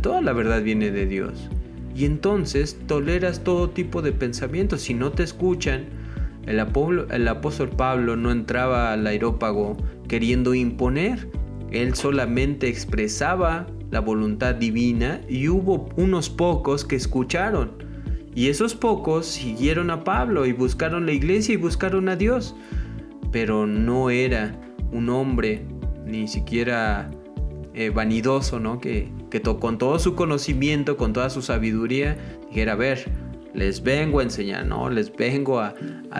Toda 0.00 0.22
la 0.22 0.32
verdad 0.32 0.62
viene 0.62 0.90
de 0.90 1.04
Dios. 1.04 1.50
Y 1.94 2.06
entonces 2.06 2.78
toleras 2.86 3.44
todo 3.44 3.70
tipo 3.70 4.00
de 4.00 4.12
pensamientos. 4.12 4.80
Si 4.80 4.94
no 4.94 5.12
te 5.12 5.22
escuchan, 5.22 5.84
el, 6.46 7.28
apóstol 7.28 7.70
Pablo 7.70 8.16
no 8.16 8.30
entraba 8.30 8.92
al 8.92 9.06
aerópago 9.06 9.76
queriendo 10.08 10.54
imponer, 10.54 11.28
él 11.70 11.94
solamente 11.94 12.68
expresaba 12.68 13.66
la 13.90 14.00
voluntad 14.00 14.54
divina 14.54 15.20
y 15.28 15.48
hubo 15.48 15.88
unos 15.96 16.30
pocos 16.30 16.84
que 16.84 16.96
escucharon. 16.96 17.72
Y 18.34 18.48
esos 18.48 18.74
pocos 18.74 19.26
siguieron 19.26 19.90
a 19.90 20.02
Pablo 20.02 20.44
y 20.46 20.52
buscaron 20.52 21.06
la 21.06 21.12
iglesia 21.12 21.54
y 21.54 21.56
buscaron 21.56 22.08
a 22.08 22.16
Dios. 22.16 22.56
Pero 23.30 23.66
no 23.66 24.10
era 24.10 24.60
un 24.92 25.08
hombre 25.08 25.64
ni 26.04 26.28
siquiera 26.28 27.10
eh, 27.74 27.90
vanidoso, 27.90 28.60
¿no? 28.60 28.80
Que, 28.80 29.10
con 29.58 29.78
todo 29.78 29.98
su 29.98 30.14
conocimiento, 30.14 30.96
con 30.96 31.12
toda 31.12 31.28
su 31.28 31.42
sabiduría, 31.42 32.16
dijera, 32.48 32.72
a 32.72 32.76
ver, 32.76 33.10
les 33.54 33.82
vengo 33.82 34.18
a 34.18 34.24
enseñar, 34.24 34.66
no, 34.66 34.90
les 34.90 35.14
vengo 35.14 35.60
a, 35.60 35.74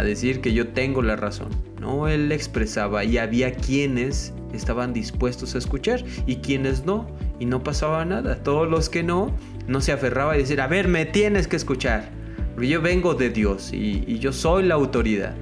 decir 0.04 0.40
que 0.40 0.52
yo 0.52 0.68
tengo 0.68 1.02
la 1.02 1.16
razón. 1.16 1.48
No, 1.80 2.08
él 2.08 2.30
expresaba 2.32 3.04
y 3.04 3.18
había 3.18 3.52
quienes 3.52 4.32
estaban 4.52 4.92
dispuestos 4.92 5.54
a 5.54 5.58
escuchar 5.58 6.04
y 6.26 6.36
quienes 6.36 6.86
no, 6.86 7.06
y 7.40 7.46
no 7.46 7.62
pasaba 7.62 8.04
nada. 8.04 8.36
Todos 8.42 8.68
los 8.70 8.88
que 8.88 9.02
no, 9.02 9.34
no 9.66 9.80
se 9.80 9.92
aferraba 9.92 10.32
a 10.32 10.36
decir, 10.36 10.60
a 10.60 10.68
ver, 10.68 10.88
me 10.88 11.04
tienes 11.04 11.48
que 11.48 11.56
escuchar, 11.56 12.08
porque 12.54 12.68
yo 12.68 12.80
vengo 12.80 13.14
de 13.14 13.30
Dios 13.30 13.72
y, 13.72 14.18
yo 14.18 14.32
soy 14.32 14.64
la 14.64 14.74
autoridad. 14.74 15.34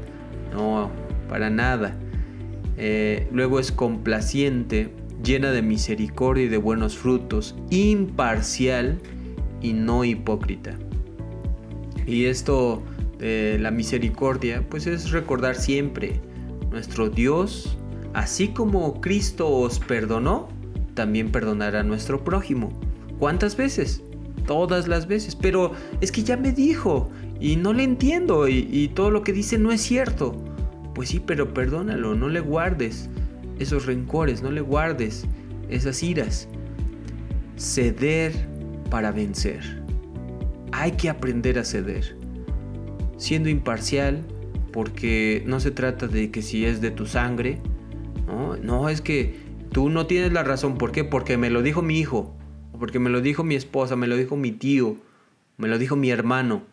No, 0.52 0.90
para 1.28 1.50
nada. 1.50 1.94
Eh, 2.78 3.28
luego 3.30 3.60
es 3.60 3.70
complaciente, 3.70 4.92
llena 5.22 5.52
de 5.52 5.62
misericordia 5.62 6.44
y 6.44 6.48
de 6.48 6.56
buenos 6.56 6.96
frutos, 6.96 7.54
imparcial 7.70 8.98
y 9.60 9.74
no 9.74 10.04
hipócrita. 10.04 10.76
Y 12.06 12.26
esto 12.26 12.82
de 13.18 13.58
la 13.60 13.70
misericordia, 13.70 14.64
pues 14.68 14.86
es 14.86 15.10
recordar 15.10 15.54
siempre, 15.54 16.20
nuestro 16.70 17.08
Dios, 17.08 17.76
así 18.14 18.48
como 18.48 19.00
Cristo 19.00 19.48
os 19.48 19.78
perdonó, 19.78 20.48
también 20.94 21.30
perdonará 21.30 21.80
a 21.80 21.84
nuestro 21.84 22.24
prójimo. 22.24 22.70
¿Cuántas 23.18 23.56
veces? 23.56 24.02
Todas 24.46 24.88
las 24.88 25.06
veces. 25.06 25.36
Pero 25.36 25.72
es 26.00 26.10
que 26.10 26.24
ya 26.24 26.36
me 26.36 26.52
dijo 26.52 27.10
y 27.40 27.56
no 27.56 27.72
le 27.72 27.84
entiendo 27.84 28.48
y, 28.48 28.68
y 28.70 28.88
todo 28.88 29.10
lo 29.10 29.22
que 29.22 29.32
dice 29.32 29.58
no 29.58 29.70
es 29.70 29.80
cierto. 29.80 30.34
Pues 30.94 31.10
sí, 31.10 31.20
pero 31.24 31.54
perdónalo, 31.54 32.14
no 32.14 32.28
le 32.28 32.40
guardes 32.40 33.08
esos 33.58 33.86
rencores, 33.86 34.42
no 34.42 34.50
le 34.50 34.60
guardes 34.60 35.24
esas 35.70 36.02
iras. 36.02 36.48
Ceder 37.56 38.32
para 38.90 39.12
vencer 39.12 39.81
hay 40.82 40.92
que 40.92 41.08
aprender 41.08 41.60
a 41.60 41.64
ceder, 41.64 42.16
siendo 43.16 43.48
imparcial, 43.48 44.24
porque 44.72 45.44
no 45.46 45.60
se 45.60 45.70
trata 45.70 46.08
de 46.08 46.32
que 46.32 46.42
si 46.42 46.64
es 46.64 46.80
de 46.80 46.90
tu 46.90 47.06
sangre, 47.06 47.60
no, 48.64 48.88
es 48.88 49.00
que 49.00 49.38
tú 49.70 49.90
no 49.90 50.06
tienes 50.06 50.32
la 50.32 50.42
razón, 50.42 50.78
¿por 50.78 50.90
qué? 50.90 51.04
Porque 51.04 51.36
me 51.36 51.50
lo 51.50 51.62
dijo 51.62 51.82
mi 51.82 52.00
hijo, 52.00 52.34
porque 52.80 52.98
me 52.98 53.10
lo 53.10 53.20
dijo 53.20 53.44
mi 53.44 53.54
esposa, 53.54 53.94
me 53.94 54.08
lo 54.08 54.16
dijo 54.16 54.36
mi 54.36 54.50
tío, 54.50 54.96
me 55.56 55.68
lo 55.68 55.78
dijo 55.78 55.94
mi 55.94 56.10
hermano. 56.10 56.64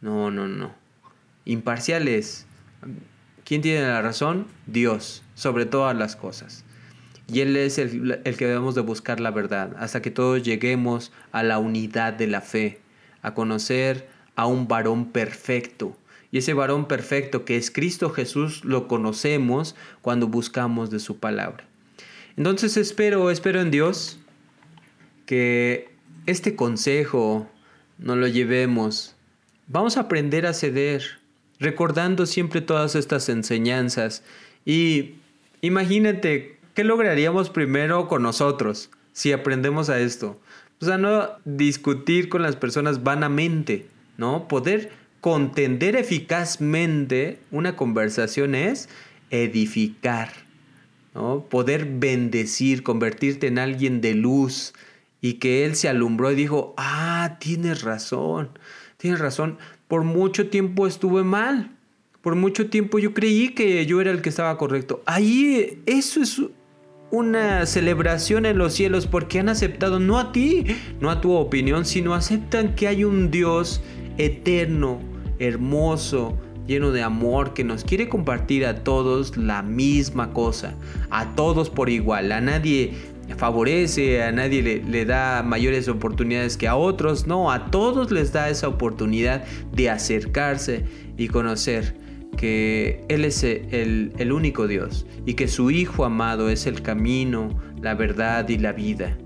No, 0.00 0.30
no, 0.30 0.48
no. 0.48 0.72
Imparcial 1.44 2.08
es, 2.08 2.46
¿quién 3.44 3.60
tiene 3.60 3.82
la 3.82 4.00
razón? 4.00 4.46
Dios, 4.66 5.24
sobre 5.34 5.66
todas 5.66 5.94
las 5.94 6.16
cosas. 6.16 6.64
Y 7.30 7.40
Él 7.40 7.54
es 7.58 7.76
el, 7.76 8.18
el 8.24 8.36
que 8.38 8.46
debemos 8.46 8.74
de 8.74 8.80
buscar 8.80 9.20
la 9.20 9.30
verdad, 9.30 9.76
hasta 9.78 10.00
que 10.00 10.10
todos 10.10 10.42
lleguemos 10.42 11.12
a 11.32 11.42
la 11.42 11.58
unidad 11.58 12.14
de 12.14 12.28
la 12.28 12.40
fe 12.40 12.81
a 13.22 13.34
conocer 13.34 14.08
a 14.36 14.46
un 14.46 14.68
varón 14.68 15.06
perfecto. 15.06 15.96
Y 16.30 16.38
ese 16.38 16.54
varón 16.54 16.88
perfecto 16.88 17.44
que 17.44 17.56
es 17.56 17.70
Cristo 17.70 18.10
Jesús 18.10 18.64
lo 18.64 18.88
conocemos 18.88 19.74
cuando 20.00 20.28
buscamos 20.28 20.90
de 20.90 20.98
su 20.98 21.18
palabra. 21.18 21.64
Entonces 22.36 22.76
espero, 22.76 23.30
espero 23.30 23.60
en 23.60 23.70
Dios 23.70 24.18
que 25.26 25.90
este 26.26 26.56
consejo 26.56 27.48
no 27.98 28.16
lo 28.16 28.26
llevemos. 28.26 29.14
Vamos 29.66 29.96
a 29.96 30.00
aprender 30.00 30.46
a 30.46 30.54
ceder, 30.54 31.02
recordando 31.58 32.26
siempre 32.26 32.60
todas 32.60 32.94
estas 32.94 33.28
enseñanzas. 33.28 34.24
Y 34.64 35.16
imagínate, 35.60 36.58
¿qué 36.74 36.84
lograríamos 36.84 37.50
primero 37.50 38.08
con 38.08 38.22
nosotros 38.22 38.90
si 39.12 39.32
aprendemos 39.32 39.90
a 39.90 40.00
esto? 40.00 40.40
O 40.82 40.84
sea, 40.84 40.98
no 40.98 41.28
discutir 41.44 42.28
con 42.28 42.42
las 42.42 42.56
personas 42.56 43.04
vanamente, 43.04 43.86
¿no? 44.18 44.48
Poder 44.48 44.90
contender 45.20 45.94
eficazmente 45.94 47.38
una 47.52 47.76
conversación 47.76 48.56
es 48.56 48.88
edificar, 49.30 50.32
¿no? 51.14 51.44
Poder 51.48 51.84
bendecir, 51.84 52.82
convertirte 52.82 53.46
en 53.46 53.60
alguien 53.60 54.00
de 54.00 54.14
luz 54.14 54.74
y 55.20 55.34
que 55.34 55.64
él 55.64 55.76
se 55.76 55.88
alumbró 55.88 56.32
y 56.32 56.34
dijo, 56.34 56.74
ah, 56.76 57.36
tienes 57.38 57.82
razón, 57.82 58.50
tienes 58.96 59.20
razón, 59.20 59.58
por 59.86 60.02
mucho 60.02 60.48
tiempo 60.48 60.88
estuve 60.88 61.22
mal, 61.22 61.70
Por 62.22 62.36
mucho 62.36 62.70
tiempo 62.70 62.98
yo 62.98 63.14
creí 63.14 63.50
que 63.50 63.84
yo 63.84 64.00
era 64.00 64.12
el 64.12 64.22
que 64.22 64.28
estaba 64.28 64.56
correcto. 64.56 65.02
Ahí 65.06 65.82
eso 65.86 66.22
es 66.22 66.40
una 67.12 67.66
celebración 67.66 68.46
en 68.46 68.56
los 68.56 68.72
cielos 68.72 69.06
porque 69.06 69.38
han 69.38 69.50
aceptado 69.50 70.00
no 70.00 70.18
a 70.18 70.32
ti, 70.32 70.64
no 70.98 71.10
a 71.10 71.20
tu 71.20 71.32
opinión, 71.32 71.84
sino 71.84 72.14
aceptan 72.14 72.74
que 72.74 72.88
hay 72.88 73.04
un 73.04 73.30
Dios 73.30 73.82
eterno, 74.16 74.98
hermoso, 75.38 76.38
lleno 76.66 76.90
de 76.90 77.02
amor, 77.02 77.52
que 77.52 77.64
nos 77.64 77.84
quiere 77.84 78.08
compartir 78.08 78.64
a 78.64 78.82
todos 78.82 79.36
la 79.36 79.62
misma 79.62 80.32
cosa, 80.32 80.74
a 81.10 81.34
todos 81.34 81.68
por 81.68 81.90
igual, 81.90 82.32
a 82.32 82.40
nadie 82.40 82.94
favorece, 83.36 84.22
a 84.22 84.32
nadie 84.32 84.62
le, 84.62 85.04
da 85.04 85.42
mayores 85.42 85.88
oportunidades 85.88 86.56
que 86.56 86.66
a 86.66 86.76
otros, 86.76 87.26
no, 87.26 87.50
a 87.50 87.66
todos 87.70 88.10
les 88.10 88.32
da 88.32 88.48
esa 88.48 88.68
oportunidad 88.68 89.44
de 89.70 89.90
acercarse 89.90 90.86
y 91.18 91.28
conocer 91.28 92.01
que 92.36 93.04
Él 93.08 93.24
es 93.24 93.44
el, 93.44 94.12
el 94.18 94.32
único 94.32 94.66
Dios 94.66 95.06
y 95.26 95.34
que 95.34 95.48
su 95.48 95.70
Hijo 95.70 96.04
amado 96.04 96.48
es 96.48 96.66
el 96.66 96.82
camino, 96.82 97.50
la 97.80 97.94
verdad 97.94 98.48
y 98.48 98.58
la 98.58 98.72
vida. 98.72 99.16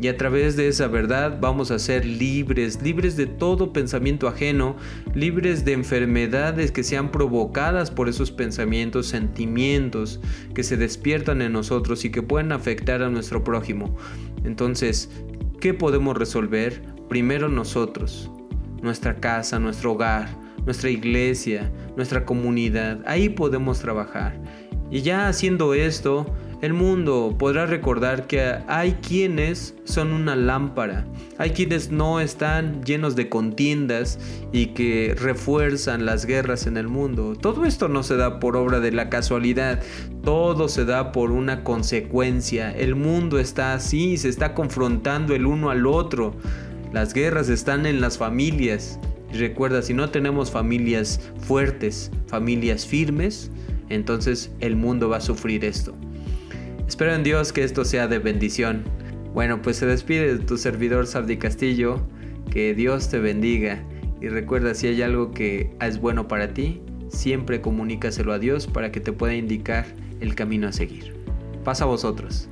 Y 0.00 0.08
a 0.08 0.16
través 0.16 0.56
de 0.56 0.68
esa 0.68 0.88
verdad 0.88 1.38
vamos 1.40 1.70
a 1.70 1.78
ser 1.78 2.04
libres, 2.04 2.82
libres 2.82 3.16
de 3.16 3.26
todo 3.26 3.72
pensamiento 3.72 4.26
ajeno, 4.26 4.76
libres 5.14 5.64
de 5.64 5.72
enfermedades 5.72 6.72
que 6.72 6.82
sean 6.82 7.10
provocadas 7.10 7.90
por 7.90 8.08
esos 8.08 8.32
pensamientos, 8.32 9.06
sentimientos 9.06 10.20
que 10.54 10.64
se 10.64 10.76
despiertan 10.76 11.42
en 11.42 11.52
nosotros 11.52 12.04
y 12.04 12.10
que 12.10 12.22
pueden 12.22 12.52
afectar 12.52 13.02
a 13.02 13.08
nuestro 13.08 13.44
prójimo. 13.44 13.96
Entonces, 14.44 15.10
¿qué 15.60 15.74
podemos 15.74 16.16
resolver? 16.16 16.82
Primero 17.08 17.48
nosotros, 17.48 18.30
nuestra 18.82 19.20
casa, 19.20 19.60
nuestro 19.60 19.92
hogar, 19.92 20.28
nuestra 20.64 20.90
iglesia, 20.90 21.70
nuestra 21.96 22.24
comunidad. 22.24 23.00
Ahí 23.06 23.28
podemos 23.28 23.80
trabajar. 23.80 24.38
Y 24.90 25.02
ya 25.02 25.28
haciendo 25.28 25.74
esto, 25.74 26.26
el 26.64 26.72
mundo 26.72 27.34
podrá 27.38 27.66
recordar 27.66 28.26
que 28.26 28.40
hay 28.68 28.92
quienes 29.06 29.74
son 29.84 30.12
una 30.12 30.34
lámpara, 30.34 31.04
hay 31.36 31.50
quienes 31.50 31.90
no 31.90 32.20
están 32.20 32.82
llenos 32.84 33.16
de 33.16 33.28
contiendas 33.28 34.18
y 34.50 34.68
que 34.68 35.14
refuerzan 35.18 36.06
las 36.06 36.24
guerras 36.24 36.66
en 36.66 36.76
el 36.76 36.88
mundo. 36.88 37.34
Todo 37.34 37.66
esto 37.66 37.88
no 37.88 38.02
se 38.02 38.16
da 38.16 38.40
por 38.40 38.56
obra 38.56 38.80
de 38.80 38.92
la 38.92 39.10
casualidad, 39.10 39.82
todo 40.22 40.68
se 40.68 40.84
da 40.84 41.12
por 41.12 41.32
una 41.32 41.64
consecuencia. 41.64 42.70
El 42.70 42.94
mundo 42.94 43.38
está 43.38 43.74
así, 43.74 44.16
se 44.16 44.28
está 44.28 44.54
confrontando 44.54 45.34
el 45.34 45.44
uno 45.44 45.70
al 45.70 45.86
otro. 45.86 46.34
Las 46.92 47.12
guerras 47.12 47.48
están 47.48 47.84
en 47.84 48.00
las 48.00 48.16
familias. 48.16 48.98
Y 49.34 49.38
recuerda, 49.38 49.82
si 49.82 49.94
no 49.94 50.10
tenemos 50.10 50.52
familias 50.52 51.20
fuertes, 51.38 52.12
familias 52.28 52.86
firmes, 52.86 53.50
entonces 53.88 54.52
el 54.60 54.76
mundo 54.76 55.08
va 55.08 55.16
a 55.16 55.20
sufrir 55.20 55.64
esto. 55.64 55.92
Espero 56.86 57.12
en 57.12 57.24
Dios 57.24 57.52
que 57.52 57.64
esto 57.64 57.84
sea 57.84 58.06
de 58.06 58.20
bendición. 58.20 58.84
Bueno, 59.32 59.60
pues 59.60 59.78
se 59.78 59.86
despide 59.86 60.36
de 60.36 60.44
tu 60.44 60.56
servidor 60.56 61.08
Sabdi 61.08 61.36
Castillo. 61.36 62.06
Que 62.48 62.74
Dios 62.74 63.08
te 63.08 63.18
bendiga. 63.18 63.82
Y 64.20 64.28
recuerda, 64.28 64.72
si 64.74 64.86
hay 64.86 65.02
algo 65.02 65.32
que 65.32 65.74
es 65.80 65.98
bueno 65.98 66.28
para 66.28 66.54
ti, 66.54 66.80
siempre 67.08 67.60
comunícaselo 67.60 68.32
a 68.32 68.38
Dios 68.38 68.68
para 68.68 68.92
que 68.92 69.00
te 69.00 69.12
pueda 69.12 69.34
indicar 69.34 69.84
el 70.20 70.36
camino 70.36 70.68
a 70.68 70.72
seguir. 70.72 71.12
Pasa 71.64 71.82
a 71.82 71.88
vosotros. 71.88 72.48